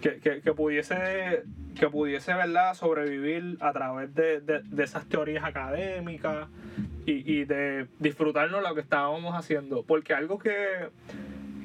[0.01, 1.45] que, pudiese,
[1.79, 2.75] que pudiese ¿verdad?
[2.75, 6.49] sobrevivir a través de, esas teorías académicas
[7.07, 9.83] y, y de disfrutarnos lo que estábamos haciendo.
[9.83, 10.91] Porque algo que,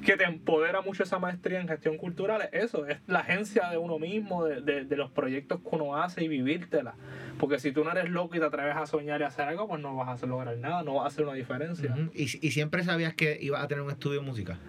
[0.06, 3.78] que te empodera mucho esa maestría en gestión cultural es eso, es la agencia de
[3.78, 6.94] uno mismo, de, los proyectos que uno hace y vivírtela.
[7.40, 9.82] Porque si tú no eres loco y te atreves a soñar y hacer algo, pues
[9.82, 11.96] no vas a lograr nada, no vas a hacer una diferencia.
[12.14, 14.60] ¿Y, ¿Y siempre sabías que ibas a tener un estudio de música?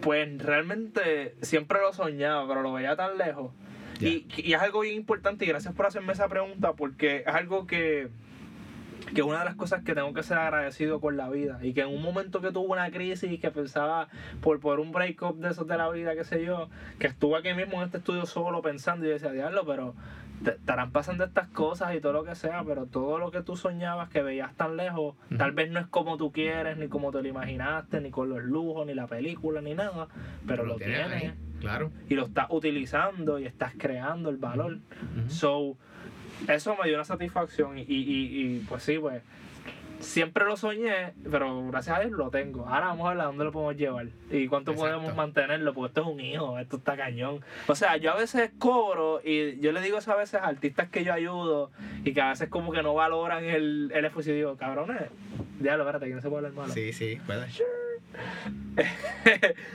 [0.00, 3.52] Pues realmente siempre lo soñaba, pero lo veía tan lejos.
[4.00, 7.66] Y, y, es algo bien importante y gracias por hacerme esa pregunta porque es algo
[7.66, 8.08] que
[9.14, 11.82] que una de las cosas que tengo que ser agradecido con la vida y que
[11.82, 14.08] en un momento que tuve una crisis y que pensaba
[14.40, 17.54] por, por un break-up de esos de la vida, qué sé yo, que estuve aquí
[17.54, 19.94] mismo en este estudio solo pensando y decía, diablo, pero
[20.42, 23.56] te estarán pasando estas cosas y todo lo que sea, pero todo lo que tú
[23.56, 27.22] soñabas que veías tan lejos, tal vez no es como tú quieres, ni como te
[27.22, 30.08] lo imaginaste, ni con los lujos, ni la película, ni nada,
[30.46, 31.34] pero, lo, tienes.
[31.60, 31.90] claro.
[32.08, 34.78] Y lo estás utilizando y estás creando el valor.
[35.28, 35.76] So,
[36.48, 39.22] eso me dio una satisfacción y, y, y, pues sí, pues
[40.00, 42.68] siempre lo soñé, pero gracias a Dios lo tengo.
[42.68, 46.02] Ahora vamos a ver a dónde lo podemos llevar y cuánto podemos mantenerlo, porque esto
[46.02, 47.40] es un hijo, esto está cañón.
[47.66, 50.88] O sea, yo a veces cobro y yo le digo eso a veces a artistas
[50.90, 51.70] que yo ayudo
[52.04, 55.02] y que a veces como que no valoran el, el esfuerzo y digo, cabrones,
[55.60, 56.74] diablo, espérate, que no se puede hablar malo.
[56.74, 57.44] Sí, sí, puede.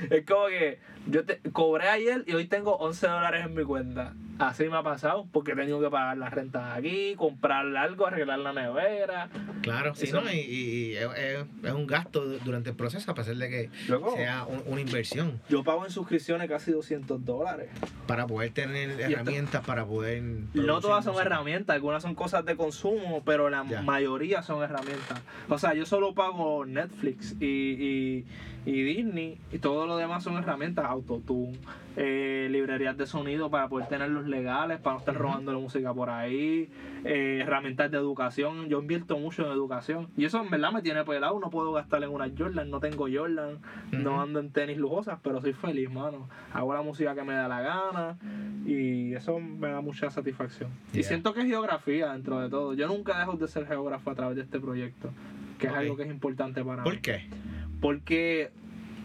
[0.09, 4.13] es como que yo te, cobré ayer y hoy tengo 11 dólares en mi cuenta.
[4.39, 8.39] Así me ha pasado porque he tenido que pagar la renta aquí, comprar algo, arreglar
[8.39, 9.27] la nevera.
[9.61, 10.21] Claro, sí, ¿no?
[10.31, 13.69] Y, es, un gasto durante el proceso a pesar de que
[14.15, 15.41] sea una inversión.
[15.49, 17.69] Yo pago en suscripciones casi 200 dólares.
[18.07, 20.23] Para poder tener herramientas, para poder...
[20.53, 25.21] No todas son herramientas, algunas son cosas de consumo, pero la mayoría son herramientas.
[25.49, 28.25] O sea, yo solo pago Netflix y, y
[28.71, 31.57] Disney y todo lo demás son herramientas, Autotune,
[31.95, 36.09] eh, librerías de sonido para poder tenerlos legales, para no estar robando la música por
[36.09, 36.69] ahí,
[37.03, 38.69] eh, herramientas de educación.
[38.69, 41.39] Yo invierto mucho en educación y eso en verdad me tiene pelado.
[41.39, 43.59] No puedo gastar en una Jordan, no tengo Jordan,
[43.91, 46.29] no ando en tenis lujosas, pero soy feliz, mano.
[46.53, 48.17] Hago la música que me da la gana
[48.65, 50.69] y eso me da mucha satisfacción.
[50.93, 52.73] Y siento que es geografía dentro de todo.
[52.73, 55.09] Yo nunca dejo de ser geógrafo a través de este proyecto,
[55.57, 56.89] que es algo que es importante para mí.
[56.89, 57.27] ¿Por qué?
[57.81, 58.51] Porque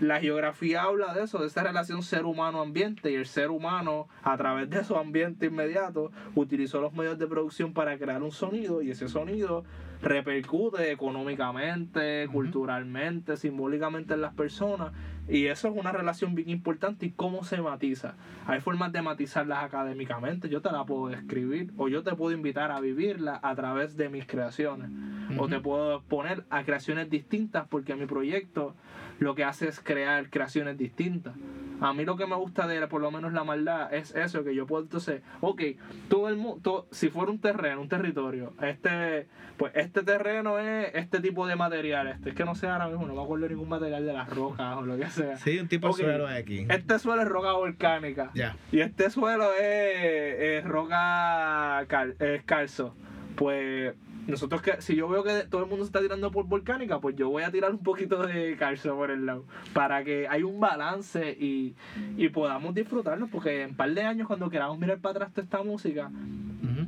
[0.01, 4.37] la geografía habla de eso, de esa relación ser humano-ambiente y el ser humano a
[4.37, 8.91] través de su ambiente inmediato utilizó los medios de producción para crear un sonido y
[8.91, 9.65] ese sonido
[10.03, 14.93] repercute económicamente, culturalmente, simbólicamente en las personas
[15.29, 18.15] y eso es una relación bien importante y cómo se matiza.
[18.47, 22.71] Hay formas de matizarlas académicamente, yo te la puedo describir o yo te puedo invitar
[22.71, 24.91] a vivirla a través de mis creaciones.
[25.39, 28.75] O te puedo poner a creaciones distintas porque mi proyecto
[29.19, 31.35] lo que hace es crear creaciones distintas.
[31.81, 34.55] A mí lo que me gusta de por lo menos la maldad es eso, que
[34.55, 35.63] yo puedo entonces, ok,
[36.09, 41.21] todo el mundo, si fuera un terreno, un territorio, este, pues este terreno es este
[41.21, 44.05] tipo de material, este, es que no sé ahora mismo, no me acuerdo ningún material
[44.07, 45.37] de las rocas o lo que sea.
[45.37, 46.67] Sí, un tipo de suelo aquí.
[46.69, 48.31] Este suelo es roca volcánica.
[48.35, 48.57] Ya.
[48.73, 52.95] Y este suelo es, roca cal, es calzo.
[53.37, 53.95] Pues
[54.27, 57.17] nosotros que si yo veo que todo el mundo se está tirando por volcánica, pues
[57.17, 60.61] yo voy a tirar un poquito de calcio por el lado para que haya un
[60.61, 61.75] balance y,
[62.17, 65.45] y podamos disfrutarlo porque en un par de años cuando queramos mirar para atrás toda
[65.45, 66.11] esta música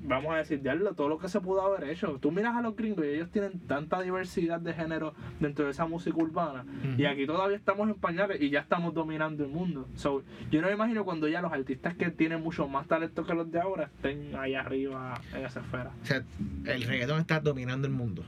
[0.06, 0.62] vamos a decir,
[0.96, 2.18] todo lo que se pudo haber hecho.
[2.20, 5.86] Tú miras a los gringos y ellos tienen tanta diversidad de género dentro de esa
[5.86, 6.64] música urbana.
[6.96, 9.88] Y aquí todavía estamos en pañales y ya estamos dominando el mundo.
[9.94, 13.34] So, yo no me imagino cuando ya los artistas que tienen mucho más talento que
[13.34, 15.90] los de ahora estén ahí arriba en esa esfera.
[16.02, 16.22] O sea,
[16.64, 18.24] el reggaetón está dominando el mundo.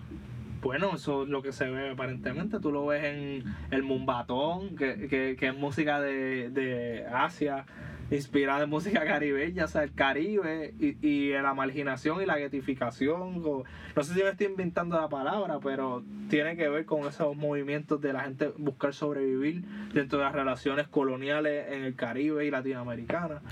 [0.61, 2.59] Bueno, eso es lo que se ve aparentemente.
[2.59, 7.64] Tú lo ves en el Mumbatón, que, que, que es música de, de Asia
[8.11, 13.42] inspirada en música caribeña, o sea, el Caribe y, y la marginación y la getificación.
[13.42, 18.01] no sé si me estoy inventando la palabra, pero tiene que ver con esos movimientos
[18.01, 23.42] de la gente buscar sobrevivir dentro de las relaciones coloniales en el Caribe y latinoamericana.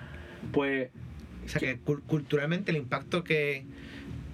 [0.52, 0.90] Pues.
[1.44, 3.64] O sea, que culturalmente el impacto que,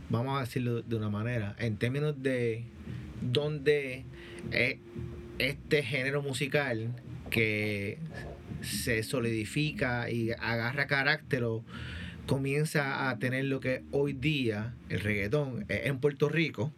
[0.08, 2.64] vamos a decirlo de una manera, en términos de
[3.20, 4.04] donde
[4.50, 4.78] eh,
[5.38, 6.88] este género musical
[7.28, 7.98] que
[8.62, 11.64] se solidifica y agarra carácter o
[12.26, 16.72] comienza a tener lo que hoy día el reggaetón en Puerto Rico,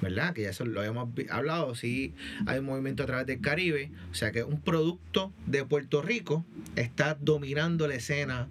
[0.00, 0.34] ¿verdad?
[0.34, 2.14] Que ya eso lo habíamos hablado, sí
[2.46, 6.44] hay un movimiento a través del Caribe, o sea que un producto de Puerto Rico
[6.76, 8.48] está dominando la escena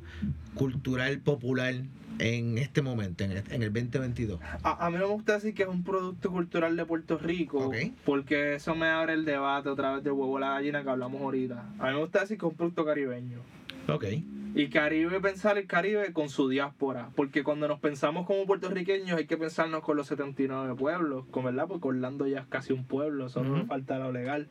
[0.54, 1.76] cultural popular
[2.20, 4.40] en este momento, en el, 2022?
[4.64, 7.72] A, mí no me gusta decir que es un producto cultural de Puerto Rico,
[8.06, 11.22] porque eso me abre el debate otra vez del huevo a la gallina que hablamos
[11.22, 11.66] ahorita.
[11.80, 13.40] A mí me gusta decir que es un producto caribeño.
[13.88, 14.06] Ok.
[14.54, 17.10] Y Caribe, pensar el Caribe con su diáspora.
[17.16, 21.68] Porque cuando nos pensamos como puertorriqueños, hay que pensarnos con los 79 pueblos, con verdad,
[21.70, 24.50] porque Orlando ya es casi un pueblo, solo nos falta lo legal.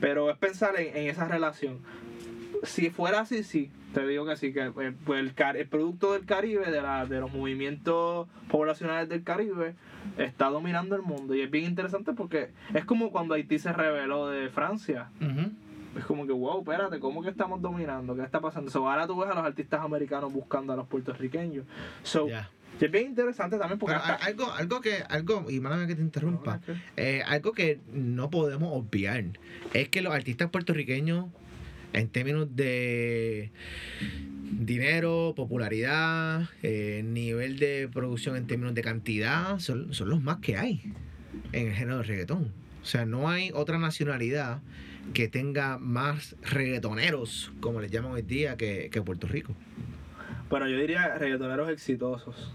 [0.00, 1.80] Pero es pensar en, en esa relación
[2.62, 6.24] si fuera así, sí, te digo que sí, que eh, pues, el, el, producto del
[6.24, 9.74] Caribe, de, la, de los movimientos poblacionales del Caribe,
[10.18, 11.34] está dominando el mundo.
[11.34, 15.10] Y es bien interesante porque es como cuando Haití se rebeló de Francia.
[15.96, 18.14] Es como que, wow, espérate, ¿cómo que estamos dominando?
[18.14, 18.70] ¿Qué está pasando?
[18.88, 21.64] ahora tú ves a los artistas americanos buscando a los puertorriqueños.
[22.02, 22.28] So,
[22.80, 26.60] es bien interesante también porque algo, algo que, algo, y mala que te interrumpa,
[26.96, 29.24] eh, algo que no podemos obviar
[29.74, 31.26] es que los artistas puertorriqueños
[31.92, 33.50] en términos de
[34.50, 40.82] dinero, popularidad, eh, nivel de producción en términos de cantidad, son, los más que hay
[41.52, 42.52] en el género de reggaetón.
[42.82, 44.60] O sea, no hay otra nacionalidad
[45.14, 49.54] que tenga más reggaetoneros, como les llaman hoy día, que, que Puerto Rico.
[50.48, 52.52] Bueno, yo diría reggaetoneros exitosos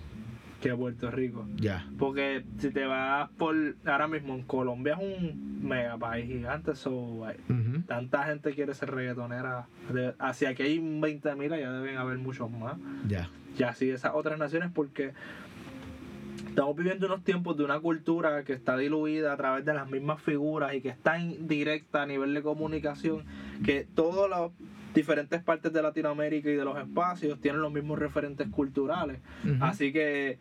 [0.65, 1.45] que Puerto Rico.
[1.57, 1.87] Ya.
[1.99, 7.23] Porque si te vas por ahora mismo en Colombia es un mega país gigante, so,
[7.85, 9.67] tanta gente quiere ser reggaetonera.
[10.17, 12.77] hacia aquí hay 20 mil, ya deben haber muchos más.
[13.07, 13.29] Ya.
[13.55, 15.13] Ya así esas otras naciones porque
[16.47, 20.19] estamos viviendo unos tiempos de una cultura que está diluida a través de las mismas
[20.19, 23.23] figuras y que está indirecta a nivel de comunicación,
[23.63, 24.51] que todas las
[24.95, 29.19] diferentes partes de Latinoamérica y de los espacios tienen los mismos referentes culturales.
[29.59, 30.39] Así que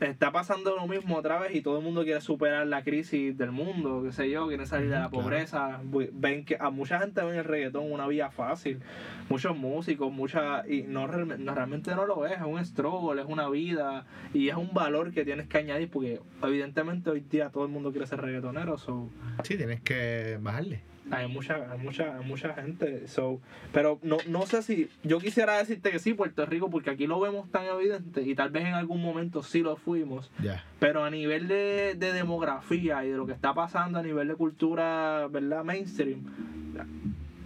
[0.00, 3.52] está pasando lo mismo otra vez y todo el mundo quiere superar la crisis del
[3.52, 5.80] mundo, qué sé yo, quiere salir de la pobreza.
[6.12, 8.80] Ven que a mucha gente ven el reggaetón una vía fácil,
[9.28, 14.04] muchos músicos, mucha y no, realmente no lo es, es un struggle, es una vida
[14.32, 17.92] y es un valor que tienes que añadir porque evidentemente hoy día todo el mundo
[17.92, 18.76] quiere ser reggaetonero.
[18.78, 19.08] So.
[19.44, 23.06] Sí, tienes que bajarle hay mucha, hay mucha, mucha gente.
[23.08, 23.40] So,
[23.72, 24.88] pero no, no sé si.
[25.02, 28.50] Yo quisiera decirte que sí, Puerto Rico, porque aquí lo vemos tan evidente y tal
[28.50, 30.30] vez en algún momento sí lo fuimos.
[30.78, 35.28] Pero a nivel de, demografía y de lo que está pasando a nivel de cultura,
[35.30, 35.64] ¿verdad?
[35.64, 36.22] Mainstream.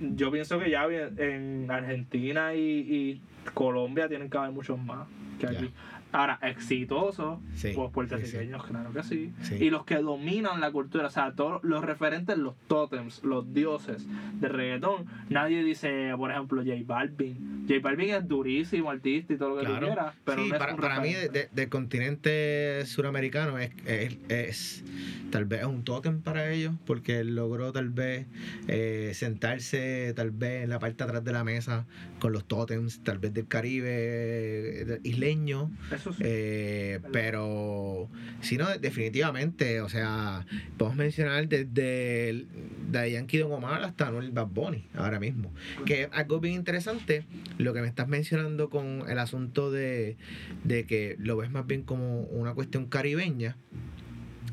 [0.01, 3.21] Yo pienso que ya en Argentina y,
[3.55, 5.09] Colombia tienen que haber muchos más
[5.41, 5.71] que aquí.
[6.11, 9.33] Ahora, exitosos, Sí, pues sí, puertorriqueños, claro que sí.
[9.61, 14.07] Y los que dominan la cultura, o sea, todos los referentes, los tótems, los dioses
[14.41, 15.05] de reggaetón.
[15.29, 17.67] Nadie dice, por ejemplo, J Balvin.
[17.69, 19.87] J Balvin es durísimo, artista y todo lo que tú Claro.
[19.87, 21.39] quieras, pero Sí, no es para, un para mí, referente.
[21.41, 24.85] de- de- del continente suramericano, es, es, es-
[25.31, 28.27] tal vez es un tótem para ellos, porque él logró tal vez
[28.67, 31.87] eh, sentarse tal vez en la parte de atrás de la mesa
[32.19, 35.71] con los tótems, tal vez del Caribe eh, isleño.
[35.99, 36.23] Eso sí.
[36.25, 38.09] Eh, pero
[38.41, 40.47] si no, definitivamente, o sea,
[40.77, 42.47] podemos mencionar desde el,
[42.91, 45.53] de Yankee Don Omar hasta Anuel Bad Bunny ahora mismo.
[45.85, 47.25] Que es algo bien interesante,
[47.59, 50.17] lo que me estás mencionando con el asunto de,
[50.65, 53.57] de que lo ves más bien como una cuestión caribeña.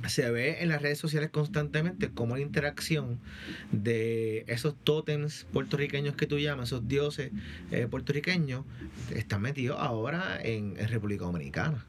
[0.08, 3.20] Se ve en las redes sociales constantemente como la interacción
[3.72, 7.32] de esos tótems puertorriqueños que tú llamas, esos dioses
[7.72, 8.66] eh, puertorriqueños,
[9.14, 11.86] están metidos ahora en, en República Dominicana.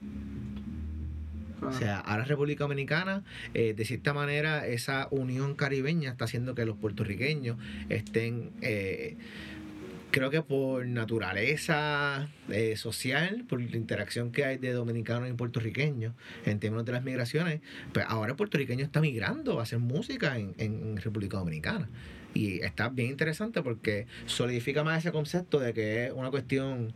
[1.62, 6.64] O sea, ahora República Dominicana, eh, de cierta manera, esa unión caribeña está haciendo que
[6.64, 7.56] los puertorriqueños
[7.88, 9.16] estén, eh,
[10.10, 16.14] creo que por naturaleza eh, social, por la interacción que hay de dominicanos y puertorriqueños
[16.44, 17.60] en términos de las migraciones,
[17.92, 21.88] pues ahora el puertorriqueño está migrando a hacer música en, en República Dominicana.
[22.36, 26.92] Y está bien interesante porque solidifica más ese concepto de que es una cuestión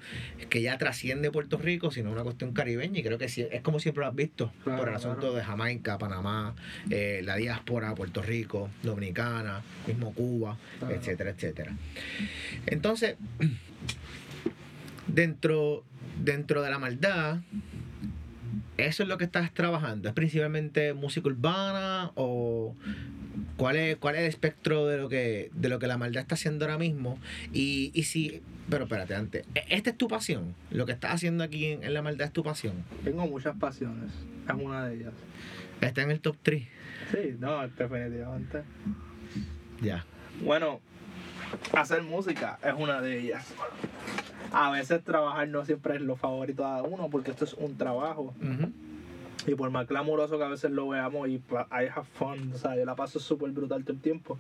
[0.51, 2.99] que ya trasciende Puerto Rico, sino una cuestión caribeña.
[3.01, 5.35] Y creo que sí, es como siempre lo has visto, Claro, por el asunto claro.
[5.37, 6.55] de Jamaica, Panamá,
[6.91, 10.95] eh, la diáspora, Puerto Rico, Dominicana, mismo Cuba, Claro.
[10.95, 11.75] etcétera, etcétera.
[12.67, 13.17] Entonces,
[15.07, 15.85] dentro,
[16.23, 17.39] dentro de la maldad,
[18.77, 20.09] ¿eso es lo que estás trabajando?
[20.09, 22.75] ¿Es principalmente música urbana o
[23.61, 26.35] cuál es, cuál es el espectro de lo que, de lo que la maldad está
[26.35, 27.19] haciendo ahora mismo?
[27.53, 28.41] Y, y si,
[28.71, 30.55] pero espérate, antes, ¿e- ¿esta es tu pasión?
[30.71, 32.73] ¿Lo que estás haciendo aquí en, en la maldad es tu pasión?
[33.05, 34.11] Tengo muchas pasiones.
[34.49, 35.13] Es una de ellas.
[35.83, 36.63] ¿Está en el top 3?
[37.13, 38.63] Sí, no, definitivamente.
[39.83, 40.07] Ya.
[40.43, 40.81] Bueno,
[41.75, 43.45] hacer música es una de ellas.
[44.53, 48.35] A veces trabajar no siempre es lo favorito de uno porque esto es un trabajo.
[48.41, 48.73] Ujú.
[49.47, 52.77] Y por más glamuroso que a veces lo veamos y I have fun, o sea,
[52.77, 54.39] yo la paso súper brutal todo el tiempo.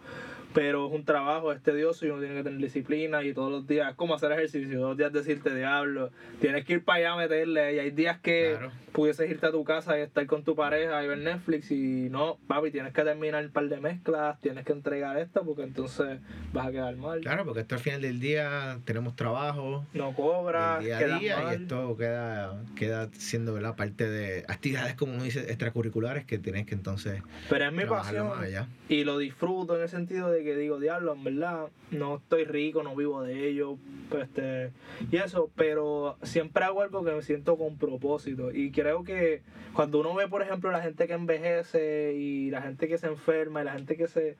[0.52, 3.66] Pero es un trabajo, es tedioso y uno tiene que tener disciplina y todos los
[3.68, 7.12] días, es como hacer ejercicio, todos los días decirte diablo, tienes que ir para allá
[7.12, 8.72] a meterle y hay días que Claro.
[8.92, 12.38] pudieses irte a tu casa y estar con tu pareja y ver Netflix y no,
[12.48, 16.18] papi, tienes que terminar un par de mezclas, tienes que entregar esto porque entonces
[16.52, 17.20] vas a quedar mal.
[17.20, 21.52] Claro, porque esto al final del día tenemos trabajo, No cobras, día a día mal.
[21.60, 23.76] y esto queda, queda siendo ¿verdad?
[23.76, 28.32] parte de actividades como uno dice extracurriculares que tienes que entonces Pero es mi pasión.
[28.36, 28.66] allá.
[28.88, 32.82] Y lo disfruto en el sentido de que digo, diablo, en verdad, no estoy rico,
[32.82, 33.76] no vivo de ello,
[34.08, 34.70] pues, este,
[35.10, 38.50] y eso, pero siempre hago algo que me siento con propósito.
[38.52, 39.42] Y creo que
[39.74, 43.62] cuando uno ve, por ejemplo, la gente que envejece y la gente que se enferma
[43.62, 44.36] y la gente que se,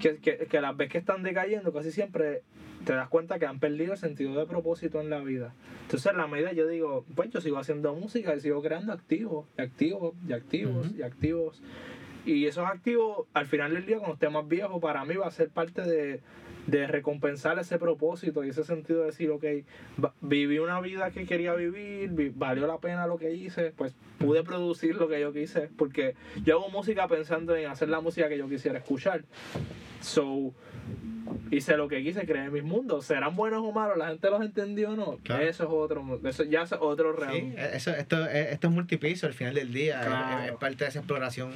[0.00, 2.42] que, que, que las ves que están decayendo, casi siempre
[2.84, 5.54] te das cuenta que han perdido el sentido de propósito en la vida.
[5.82, 9.46] Entonces, en la medida yo digo, pues yo sigo haciendo música y sigo creando activos,
[9.58, 10.96] y activos, y activos, Ujú.
[10.98, 11.62] y activos.
[12.26, 15.30] Y esos activos, al final del día, cuando esté más viejo, para mí va a
[15.30, 16.20] ser parte de,
[16.66, 19.44] de recompensar ese propósito y ese sentido de decir, ok,
[20.20, 24.42] viví una vida que quería vivir, vi- valió la pena lo que hice, pues pude
[24.42, 26.14] producir lo que yo quise, porque
[26.44, 29.22] yo hago música pensando en hacer la música que yo quisiera escuchar.
[30.00, 30.54] So,
[31.50, 33.06] hice lo que quise, creé mis mundos.
[33.06, 33.96] ¿Serán buenos o malos?
[33.96, 35.16] ¿La gente los entendió o no?
[35.24, 35.42] Claro.
[35.44, 37.32] Eso es otro, eso ya es otro real.
[37.34, 40.00] Sí, eso, esto, es- esto es multipiso al final del día.
[40.00, 40.44] es- Claro.
[40.44, 41.52] Es, parte de esa exploración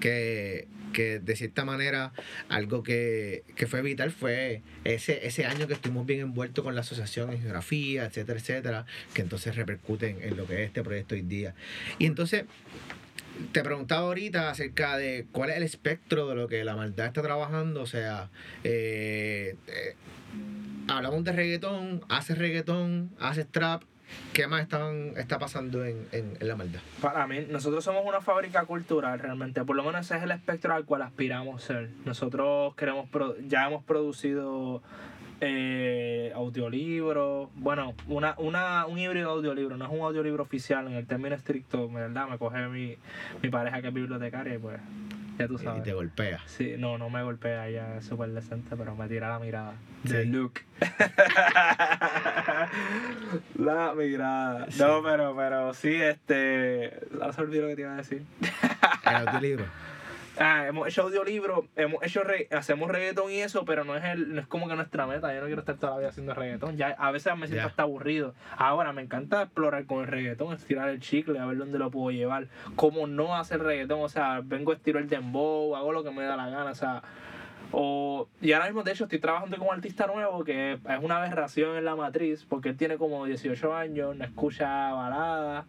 [0.00, 2.12] que, que de cierta manera
[2.48, 6.80] algo que, que fue vital fue ese, ese año que estuvimos bien envueltos con la
[6.80, 11.22] asociación en geografía, etcétera, etcétera, que entonces repercuten en lo que es este proyecto hoy
[11.22, 11.54] día.
[11.98, 12.44] Y entonces
[13.52, 17.22] te preguntaba ahorita acerca de cuál es el espectro de lo que la maldad está
[17.22, 18.30] trabajando, o sea,
[18.64, 19.94] eh, eh,
[20.88, 23.82] hablamos de reggaetón, haces reggaetón, haces trap,
[24.32, 26.80] ¿qué más estaban, está pasando en, en, en la maldad?
[27.00, 30.74] Para mí, nosotros somos una fábrica cultural realmente, por lo menos ese es el espectro
[30.74, 31.90] al cual aspiramos ser.
[32.04, 33.08] Nosotros queremos,
[33.46, 34.82] ya hemos producido
[35.40, 40.94] eh, audiolibros, bueno, una, una, un híbrido de audiolibro, no es un audiolibro oficial en
[40.94, 42.28] el término estricto, ¿verdad?
[42.28, 42.96] Me coge mi,
[43.42, 44.80] mi pareja que es bibliotecaria y pues,
[45.38, 45.82] ya tú Y sabes.
[45.82, 46.40] te golpea.
[46.46, 49.72] Sí, no, no me golpea, ella es súper decente, pero me tira la mirada.
[50.04, 50.12] Sí.
[50.12, 50.62] De Luke.
[53.58, 54.66] la mirada.
[54.70, 54.80] Sí.
[54.82, 57.00] No, pero, pero sí, este.
[57.18, 58.24] No se olvidó lo que te iba a decir.
[59.06, 59.64] El audiolibro.
[60.42, 64.34] Ah, hemos hecho audiolibros, hemos hecho re hacemos reggaetón y eso, pero no es el,
[64.34, 65.34] no es como que nuestra meta.
[65.34, 66.78] Yo no quiero estar toda la vida haciendo reggaetón.
[66.78, 68.32] Ya a veces me siento hasta aburrido.
[68.56, 72.10] Ahora me encanta explorar con el reggaetón, estirar el chicle, a ver dónde lo puedo
[72.10, 72.46] llevar.
[72.74, 76.38] Cómo no hacer reggaetón, o sea, vengo estiro el dembow, hago lo que me da
[76.38, 77.02] la gana, o sea.
[77.72, 81.18] O, y ahora mismo, de hecho, estoy trabajando con un artista nuevo que es una
[81.18, 85.66] aberración en la matriz, porque él tiene como 18 años, no escucha baladas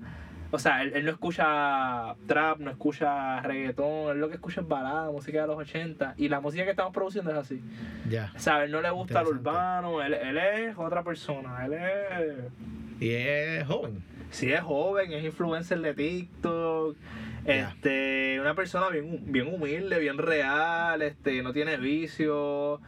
[0.51, 5.09] o sea, él, no escucha trap, no escucha reggaetón, él lo que escucha es balada,
[5.09, 6.15] música de los 80.
[6.17, 7.61] Y la música que estamos produciendo es así.
[8.09, 8.31] Ya.
[8.35, 13.01] O sea, él no le gusta el urbano, él, él es otra persona, él es...
[13.01, 14.03] Y es joven.
[14.29, 16.97] Sí, es joven, es influencer de TikTok.
[17.45, 22.79] Este, una persona bien, bien humilde, bien real, este, no tiene vicio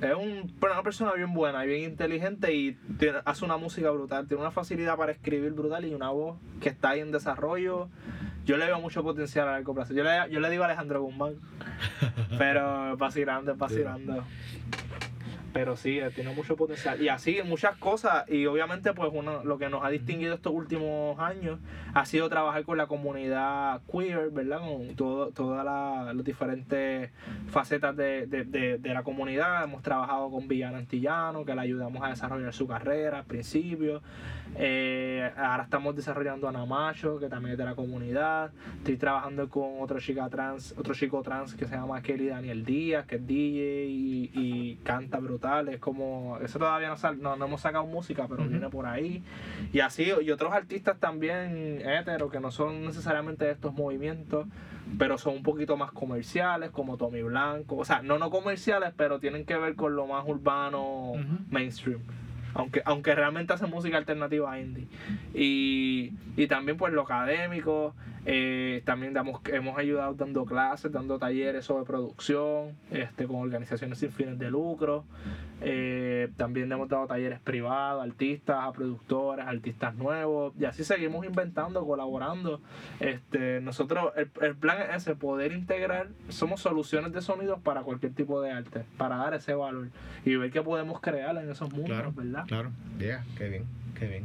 [0.00, 2.78] es un, una persona bien buena y bien inteligente y
[3.24, 6.90] hace una música brutal, tiene una facilidad para escribir brutal y una voz que está
[6.90, 7.88] ahí en desarrollo.
[8.44, 9.92] Yo le veo mucho potencial a largo plazo.
[9.92, 11.34] Yo le, yo le digo a Alejandro Guzmán,
[12.38, 14.24] pero vacilando, vacilando.
[15.52, 17.00] Pero sí, eh, tiene mucho potencial.
[17.00, 18.24] Y así, muchas cosas.
[18.28, 21.58] Y obviamente, pues uno, lo que nos ha distinguido estos últimos años
[21.94, 24.60] ha sido trabajar con la comunidad queer, ¿verdad?
[24.60, 27.10] Con todas las diferentes
[27.48, 28.44] facetas de, de,
[28.78, 29.64] de, la comunidad.
[29.64, 34.02] Hemos trabajado con Villana Antillano, que le ayudamos a desarrollar su carrera al principio.
[34.56, 38.50] Eh, ahora estamos desarrollando a Namacho, que también es de la comunidad.
[38.78, 43.06] Estoy trabajando con otro chica trans, otro chico trans que se llama Kelly Daniel Díaz,
[43.06, 45.37] que es DJ y, y canta brutal.
[45.68, 49.22] Es como, eso todavía no, no, hemos sacado música, pero viene por ahí.
[49.72, 54.46] Y así, y otros artistas también héteros que no son necesariamente de estos movimientos
[54.96, 57.76] pero son un poquito más comerciales, como Tommy Blanco.
[57.76, 61.12] O sea, no no comerciales, pero tienen que ver con lo más urbano
[61.50, 62.00] mainstream
[62.54, 64.88] aunque, aunque realmente hace música alternativa indie.
[65.34, 67.94] Y, y también pues lo académico,
[68.26, 74.10] eh, también damos, hemos ayudado dando clases, dando talleres sobre producción, este, con organizaciones sin
[74.10, 75.04] fines de lucro.
[75.60, 80.54] Eh, también hemos dado talleres privados, artistas, a productores, artistas nuevos.
[80.58, 82.60] Y así seguimos inventando, colaborando.
[83.00, 88.12] Este, nosotros, el, el plan es ese, poder integrar, somos soluciones de sonidos para cualquier
[88.12, 89.88] tipo de arte, para dar ese valor
[90.24, 92.44] y ver qué podemos crear en esos mundos, ¿verdad?
[92.46, 93.64] Claro, ya, qué bien,
[93.98, 94.24] qué bien.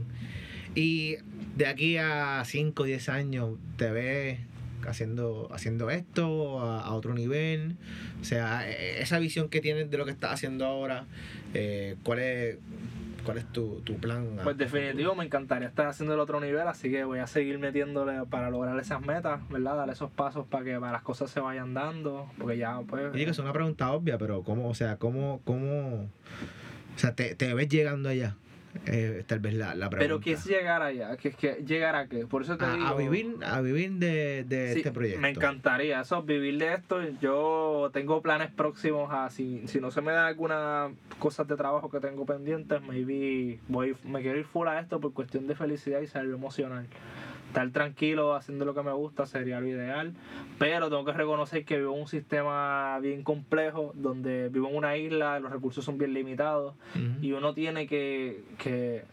[0.75, 1.17] Y
[1.55, 4.39] de aquí a 5 o 10 años, ¿te ves
[4.87, 7.77] haciendo, haciendo esto a, otro nivel?
[8.21, 11.05] O sea, e, esa visión que tienes de lo que estás haciendo ahora,
[11.53, 12.57] eh, ¿cuál es,
[13.23, 14.37] ¿Cuál es tu, plan?
[14.43, 18.25] Pues definitivo, me encantaría estar haciendo el otro nivel, así que voy a seguir metiéndole
[18.29, 19.77] para lograr esas metas, ¿verdad?
[19.77, 23.11] Dar esos pasos para que las cosas se vayan dando, porque ya pues...
[23.13, 26.09] que es una pregunta obvia, pero ¿cómo, o sea, cómo, cómo,
[26.95, 28.35] o sea, te, te ves llegando allá?
[28.85, 29.97] Eh, tal vez la, pregunta.
[29.99, 31.15] Pero ¿qué es llegar allá?
[31.17, 32.25] ¿Qué, qué, ¿Llegar a qué?
[32.27, 32.85] Por eso te a, digo...
[32.85, 35.21] A vivir, a vivir de, de este proyecto.
[35.21, 37.01] Me encantaría eso, vivir de esto.
[37.21, 39.29] Yo tengo planes próximos a...
[39.29, 43.95] Si, si no se me da alguna cosas de trabajo que tengo pendientes, maybe voy,
[44.03, 46.85] me quiero ir fuera de esto por cuestión de felicidad y salud emocional
[47.53, 50.13] estar tranquilo haciendo lo que me gusta sería lo ideal,
[50.57, 54.97] pero tengo que reconocer que vivo en un sistema bien complejo, donde vivo en una
[54.97, 56.73] isla, los recursos son bien limitados
[57.21, 59.03] y uno tiene que, que,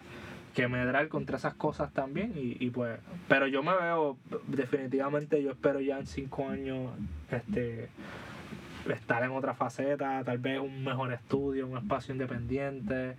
[0.55, 4.17] que, medrar contra esas cosas también y, y, pues, pero yo me veo
[4.47, 6.93] definitivamente, yo espero ya en cinco años,
[7.31, 7.91] este
[8.93, 13.17] estar en otra faceta, tal vez un mejor estudio, un espacio independiente,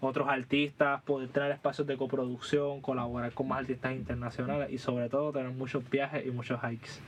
[0.00, 5.32] otros artistas, poder tener espacios de coproducción, colaborar con más artistas internacionales y sobre todo
[5.32, 7.00] tener muchos viajes y muchos hikes.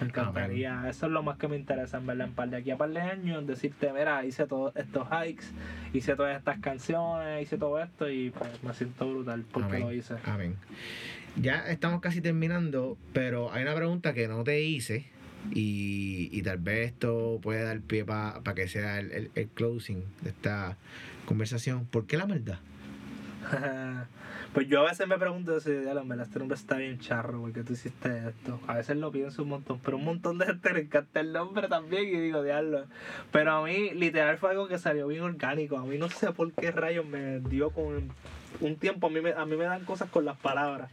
[0.00, 2.70] Me encantaría, eso es lo más que me interesa en verla en par de aquí
[2.72, 5.44] a par de años, decirte, mira, hice todos estos hikes,
[5.92, 10.16] hice todas estas canciones, hice todo esto y pues me siento brutal porque lo hice.
[10.24, 10.56] Amén.
[11.36, 15.06] Ya estamos casi terminando, pero hay una pregunta que no te hice
[15.50, 20.30] y, y tal vez esto puede dar pie para que sea el, el, closing de
[20.30, 20.76] esta
[21.26, 21.86] conversación.
[21.86, 22.58] ¿Por qué la maldad?
[24.54, 27.72] pues yo a veces me pregunto si la este nombre está bien charro porque tú
[27.72, 28.60] hiciste esto.
[28.68, 31.68] A veces lo pienso un montón, pero un montón de gente le encanta el nombre
[31.68, 32.86] también y digo, diablo.
[33.32, 35.76] Pero a mí, literal, fue algo que salió bien orgánico.
[35.76, 38.12] A mí no sé por qué rayos me dio con
[38.60, 39.08] un tiempo.
[39.08, 40.90] A mí me, a mí me dan cosas con las palabras.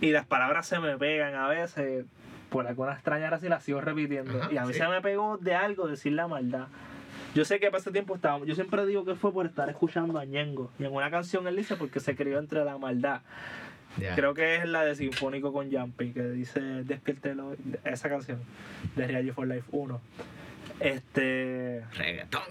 [0.00, 2.04] Y las palabras se me pegan a veces
[2.56, 4.50] por alguna extraña razón la sigo repitiendo.
[4.50, 6.68] y a mí se me pegó de algo decir la maldad.
[7.34, 10.24] Yo sé que ese tiempo estaba, yo siempre digo que fue por estar escuchando a
[10.24, 10.70] Ñengo.
[10.78, 13.20] Y en una canción él dice porque se crió entre la maldad.
[14.14, 18.40] Creo que es la de Sinfónico con Jumpy, que dice Despiértelo, esa canción
[18.94, 20.00] de Real for Life 1.
[20.80, 21.84] Este.
[21.92, 22.42] Reggaetón.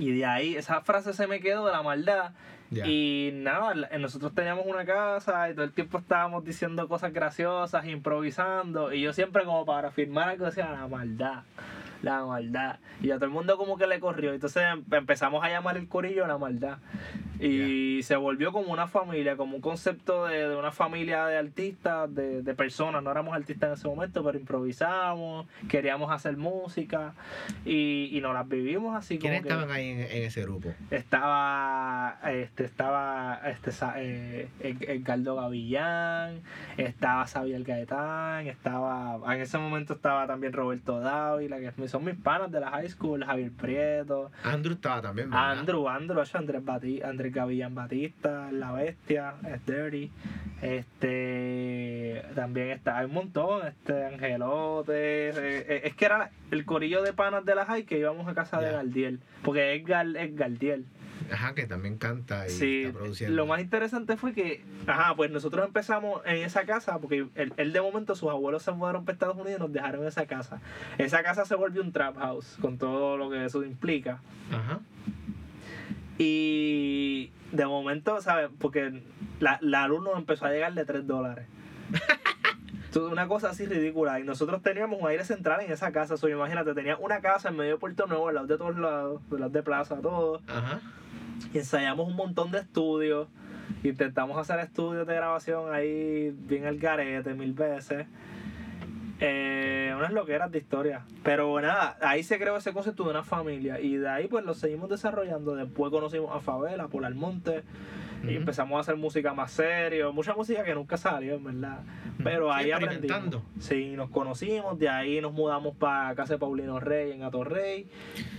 [0.00, 2.32] Y de ahí, esa frase se me quedó de la maldad.
[2.84, 8.92] Y nada, nosotros teníamos una casa y todo el tiempo estábamos diciendo cosas graciosas, improvisando.
[8.92, 11.42] Y yo siempre como para afirmar algo decía la maldad
[12.04, 12.78] la maldad.
[13.02, 14.32] Y a todo el mundo como que le corrió.
[14.32, 16.78] Entonces em, empezamos a llamar el corillo la maldad.
[17.40, 22.42] Y se volvió como una familia, como un concepto de, una familia de artistas, de,
[22.42, 23.02] de, personas.
[23.02, 27.14] No éramos artistas en ese momento, pero improvisábamos, queríamos hacer música
[27.64, 29.18] y, y nos las vivimos así.
[29.18, 30.72] ¿Quiénes estaban ahí en, ese grupo?
[30.90, 36.40] Estaba, este, estaba este, eh, Edgardo Gavillán,
[36.76, 42.50] estaba Xavier Gaetán, estaba, en ese momento estaba también Roberto Dávila, que son mis panas
[42.50, 44.32] de la high school, Javier Prieto.
[44.42, 45.60] Andrew estaba también, ¿verdad?
[45.60, 50.10] Andrew, Andrew, Andrés, Batí, Andrés Gavillan Batista, La Bestia, es Dirty.
[50.60, 54.92] Este también está, hay un montón, este Angelote.
[54.92, 58.34] Eh, eh, es que era el corillo de panas de la high que íbamos a
[58.34, 59.20] casa de Galdiel.
[59.44, 60.86] Porque es, Gal, es Galdiel.
[61.30, 63.36] Ajá, que también canta y está produciendo.
[63.36, 67.80] Lo más interesante fue que, ajá, pues nosotros empezamos en esa casa, porque él, de
[67.80, 70.60] momento sus abuelos se mudaron para Estados Unidos y nos dejaron esa casa.
[70.98, 74.20] Esa casa se volvió un trap house, con todo lo que eso implica.
[74.52, 74.80] Ajá.
[76.18, 78.50] Y de momento, ¿sabes?
[78.58, 79.02] Porque
[79.40, 81.46] la, la luz nos empezó a llegar de 3 dólares.
[83.02, 84.20] una cosa así ridícula.
[84.20, 86.16] Y nosotros teníamos un aire central en esa casa.
[86.16, 89.22] So, imagínate, tenía una casa en medio de Puerto Nuevo, al lado de todos lados,
[89.30, 90.40] al lado de plaza, todo.
[90.46, 90.80] Ajá.
[91.52, 93.28] Y ensayamos un montón de estudios.
[93.82, 98.06] Intentamos hacer estudios de grabación ahí bien al garete mil veces.
[99.20, 101.04] Eh, unas loqueras de historia.
[101.22, 103.80] Pero nada, ahí se creó ese concepto de una familia.
[103.80, 105.54] Y de ahí pues lo seguimos desarrollando.
[105.54, 107.62] Después conocimos a Favela, por Almonte.
[108.26, 110.12] Y empezamos a hacer música más serio.
[110.12, 111.80] Mucha música que nunca salió, en verdad.
[112.22, 113.42] Pero ahí aprendimos.
[113.58, 114.78] Sí, nos conocimos.
[114.78, 117.86] De ahí nos mudamos para casa de Paulino Rey en Atorrey.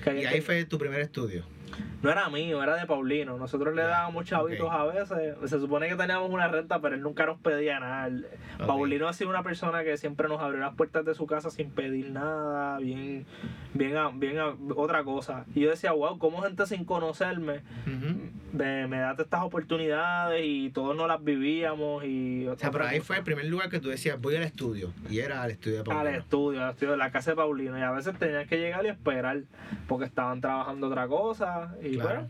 [0.05, 1.45] y ahí fue tu primer estudio
[2.05, 3.35] no era mío, era de Paulino.
[3.39, 5.35] Nosotros le dábamos chavitos a veces.
[5.49, 8.11] Se supone que teníamos una renta, pero él nunca nos pedía nada.
[8.59, 11.71] Paulino ha sido una persona que siempre nos abrió las puertas de su casa sin
[11.71, 13.25] pedir nada, bien,
[13.73, 14.37] bien, bien
[14.75, 15.45] otra cosa.
[15.55, 17.61] Y yo decía, wow, ¿cómo gente sin conocerme
[18.53, 22.05] me, me, da estas oportunidades y todos no las vivíamos?
[22.05, 24.93] Y, o sea, pero ahí fue el primer lugar que tú decías, voy al estudio.
[25.09, 26.07] Y era al estudio de Paulino.
[26.07, 27.79] Al estudio, al estudio de la casa de Paulino.
[27.79, 29.41] Y a veces tenías que llegar y esperar,
[29.87, 31.75] porque estaban trabajando otra cosa.
[31.81, 32.29] Y bueno,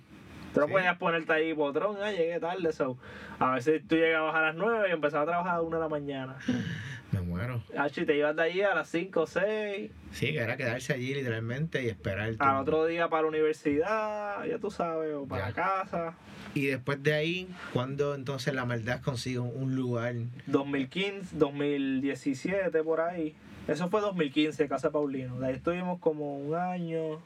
[0.53, 2.97] tú no podías ponerte ahí potrón, ah, llegué tarde, so.
[3.39, 5.81] A veces tú llegabas a las 9 y empezabas a trabajar a las 1 de
[5.81, 6.37] la mañana.
[7.11, 7.63] Me muero.
[7.77, 9.91] Ah, y te ibas de allí a las 5 o 6.
[10.11, 14.43] Sí, que era quedarse allí literalmente y esperar el Al otro día para la universidad,
[14.45, 16.15] ya tú sabes, o para casa.
[16.55, 20.15] Y después de ahí, ¿cuándo entonces la maldad consigue un lugar?
[20.47, 23.35] 2015, 2017, por ahí.
[23.67, 25.39] Eso fue 2015, Casa Paulino.
[25.39, 27.19] De ahí estuvimos como un año,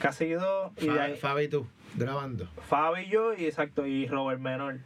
[0.00, 0.72] Casi dos.
[0.80, 2.48] Y ahí, Fabi y tú, grabando.
[2.68, 4.78] Fabi y yo, y exacto, y Robert Menor.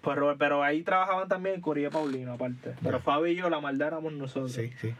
[0.00, 2.74] Pues Robert, pero ahí trabajaban también Curie Paulino aparte.
[2.82, 4.52] Pero Fabi y yo, la maldad éramos nosotros.
[4.52, 4.94] Sí, sí.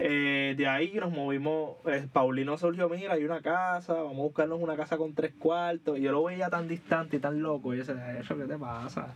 [0.00, 4.60] Eh, de ahí nos movimos, eh, Paulino surgió, mira, hay una casa, vamos a buscarnos
[4.60, 5.98] una casa con tres cuartos.
[5.98, 7.74] Y yo lo veía tan distante y tan loco.
[7.74, 9.14] Y yo decía, ¿eso qué te pasa?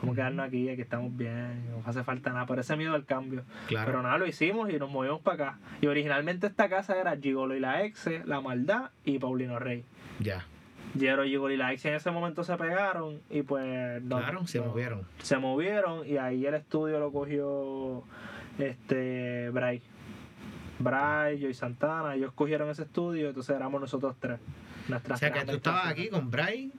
[0.00, 2.46] Vamos a quedarnos aquí, aquí estamos bien, no hace falta nada.
[2.46, 3.42] Por ese miedo al cambio.
[3.68, 5.58] Pero nada, lo hicimos y nos movimos para acá.
[5.80, 9.84] Y originalmente esta casa era Gigolo y la Exe, La Maldad y Paulino Rey.
[10.20, 10.46] Ya.
[10.98, 14.02] Jero, Gigolo y la Exe en ese momento se pegaron y pues...
[14.06, 15.02] claro, se movieron.
[15.22, 18.04] Se movieron y ahí el estudio lo cogió
[18.58, 19.82] este Bray.
[20.80, 24.40] Bray, y Santana, ellos cogieron ese estudio, entonces éramos nosotros tres.
[25.10, 26.72] o sea que tú estabas aquí con Bray,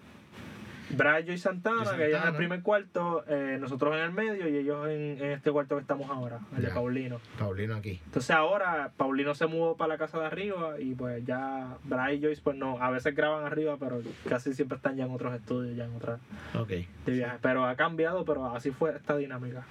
[0.89, 4.57] Brian y Santana, que ellos en el primer cuarto, eh, nosotros en el medio y
[4.57, 7.19] ellos en, este cuarto que estamos ahora, el de Paulino.
[7.37, 8.01] Paulino aquí.
[8.05, 12.21] Entonces ahora Paulino se mudó para la casa de arriba y pues ya Brian y
[12.21, 15.75] Joyce pues no, a veces graban arriba, pero casi siempre están ya en otros estudios,
[15.75, 16.19] ya en otras
[16.53, 16.87] okay.
[17.05, 17.37] de viaje.
[17.41, 19.65] Pero ha cambiado, pero así fue esta dinámica.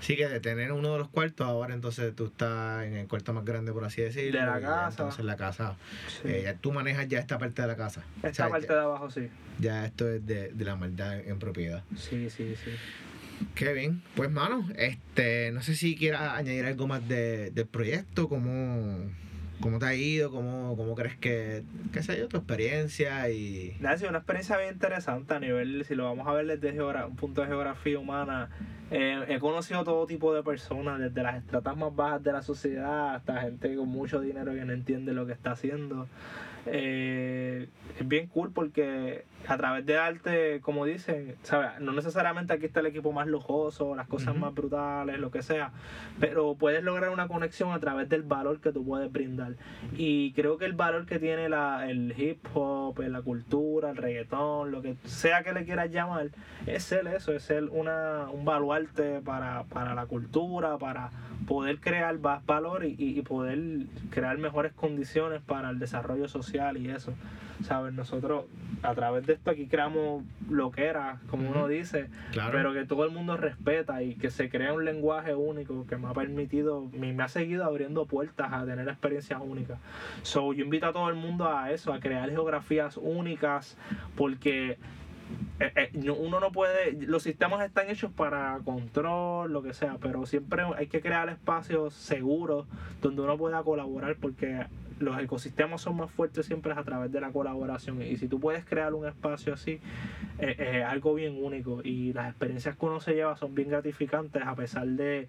[0.00, 3.32] Sí, que de tener uno de los cuartos, ahora entonces tú estás en el cuarto
[3.32, 4.40] más grande, por así decirlo.
[4.40, 4.88] De la casa.
[4.90, 5.76] Entonces la casa.
[6.24, 8.02] Eh, tú manejas ya esta parte de la casa.
[8.22, 9.30] Esta parte de abajo, sí.
[9.58, 11.82] Ya esto es de, de la maldad en propiedad.
[11.96, 12.70] Sí, sí, sí.
[13.54, 14.02] Qué bien.
[14.14, 19.10] Pues, mano, este, no sé si quieras añadir algo más de, del proyecto, cómo,
[19.60, 23.76] cómo te ha ido, cómo, cómo crees que, qué sé yo, tu experiencia y...
[23.84, 27.16] Ha sido una experiencia bien interesante a nivel, si lo vamos a ver desde un
[27.16, 28.50] punto de geografía humana,
[28.90, 33.16] eh, he conocido todo tipo de personas, desde las estratas más bajas de la sociedad
[33.16, 36.08] hasta gente con mucho dinero que no entiende lo que está haciendo.
[36.66, 41.80] Eh, es bien cool porque a través de arte, como dicen, ¿sabes?
[41.80, 45.72] no necesariamente aquí está el equipo más lujoso, las cosas más brutales, lo que sea,
[46.18, 49.54] pero puedes lograr una conexión a través del valor que tú puedes brindar.
[49.96, 54.70] Y creo que el valor que tiene la, el hip hop, la cultura, el reggaetón,
[54.70, 56.30] lo que sea que le quieras llamar,
[56.66, 61.10] es ser eso, es ser una, un baluarte para, para la cultura, para
[61.46, 66.90] poder crear más valor y, y, poder crear mejores condiciones para el desarrollo social y
[66.90, 67.12] eso.
[67.62, 67.94] ¿Sabes?
[67.94, 68.44] Nosotros
[68.82, 72.08] a través de esto aquí creamos lo que era, como uno dice,
[72.50, 76.08] pero que todo el mundo respeta y que se crea un lenguaje único que me
[76.08, 79.78] ha permitido, me, ha seguido abriendo puertas a tener experiencias únicas.
[80.22, 83.76] So, yo invito a todo el mundo a eso, a crear geografías únicas,
[84.16, 84.78] porque
[85.60, 90.24] eh, eh, uno no puede, los sistemas están hechos para control, lo que sea, pero
[90.26, 92.66] siempre hay que crear espacios seguros
[93.02, 94.66] donde uno pueda colaborar porque
[94.98, 98.64] los ecosistemas son más fuertes siempre a través de la colaboración y si tú puedes
[98.64, 99.80] crear un espacio así
[100.38, 104.42] eh, es algo bien único y las experiencias que uno se lleva son bien gratificantes
[104.42, 105.28] a pesar de,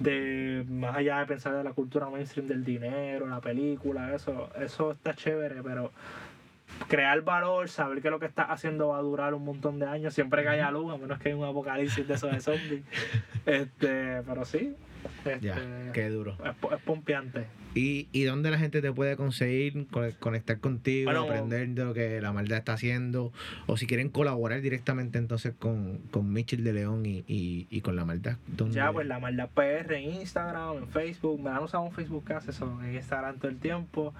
[0.00, 4.92] de más allá de pensar de la cultura mainstream del dinero, la película, eso, eso
[4.92, 5.92] está chévere, pero
[6.88, 10.14] crear valor, saber que lo que estás haciendo va a durar un montón de años,
[10.14, 12.82] siempre que haya luz, a menos que haya un apocalipsis de esos de zombies.
[13.46, 14.74] este, pero sí.
[15.40, 16.36] Ya, este, qué duro.
[16.44, 17.46] Es, pompeante.
[17.74, 19.86] ¿Y, ¿Y dónde la gente te puede conseguir,
[20.20, 23.32] conectar contigo, aprender de lo que la maldad está haciendo?
[23.66, 28.04] O si quieren colaborar directamente entonces con, con Mitchell de León y, y, con la
[28.04, 28.36] maldad.
[28.70, 31.40] Ya, pues la maldad PR en Instagram, en Facebook.
[31.40, 34.14] Me han usado un Facebook casi eso, en Instagram todo el tiempo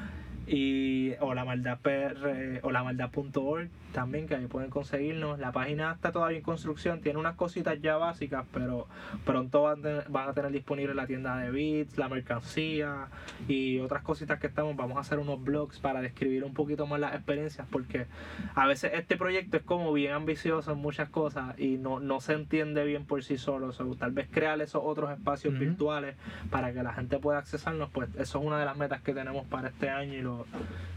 [0.46, 5.38] y o la maldad PR, o la maldad.org también que ahí pueden conseguirnos.
[5.38, 8.86] La página está todavía en construcción tiene unas cositas ya básicas pero
[9.24, 13.08] pronto van, a tener disponible la tienda de bits la mercancía
[13.48, 14.76] y otras cositas que estamos.
[14.76, 18.06] Vamos a hacer unos blogs para describir un poquito más las experiencias porque
[18.54, 22.34] a veces este proyecto es como bien ambicioso en muchas cosas y no, no se
[22.34, 23.68] entiende bien por sí solo.
[23.68, 26.16] O tal vez crear esos otros espacios virtuales
[26.50, 29.46] para que la gente pueda accesarnos pues eso es una de las metas que tenemos
[29.46, 30.34] para este año y lo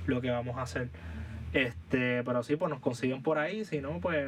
[0.06, 0.90] lo, que vamos a hacer.
[1.58, 4.28] Este, pero sí, pues nos consiguen por ahí, si no, pues,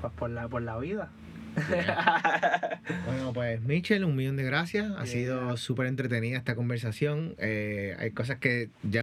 [0.00, 1.10] pues por la, por la vida.
[3.06, 4.90] bueno, pues Michelle, un millón de gracias.
[4.96, 7.34] Ha sido súper entretenida esta conversación.
[7.38, 9.02] Eh, hay cosas que ya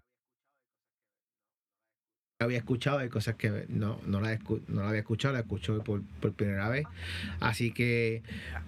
[2.39, 6.01] había escuchado, hay cosas que no, no, la, no la había escuchado, la escucho por,
[6.21, 6.85] por primera vez.
[7.39, 8.23] Así que,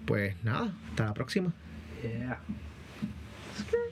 [0.06, 1.52] pues nada, hasta la próxima.
[2.02, 3.85] Multipiso.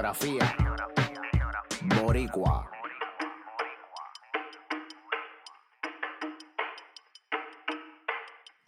[0.00, 0.56] De geografía.
[1.82, 2.70] Boricua.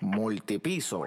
[0.01, 1.07] Multipiso.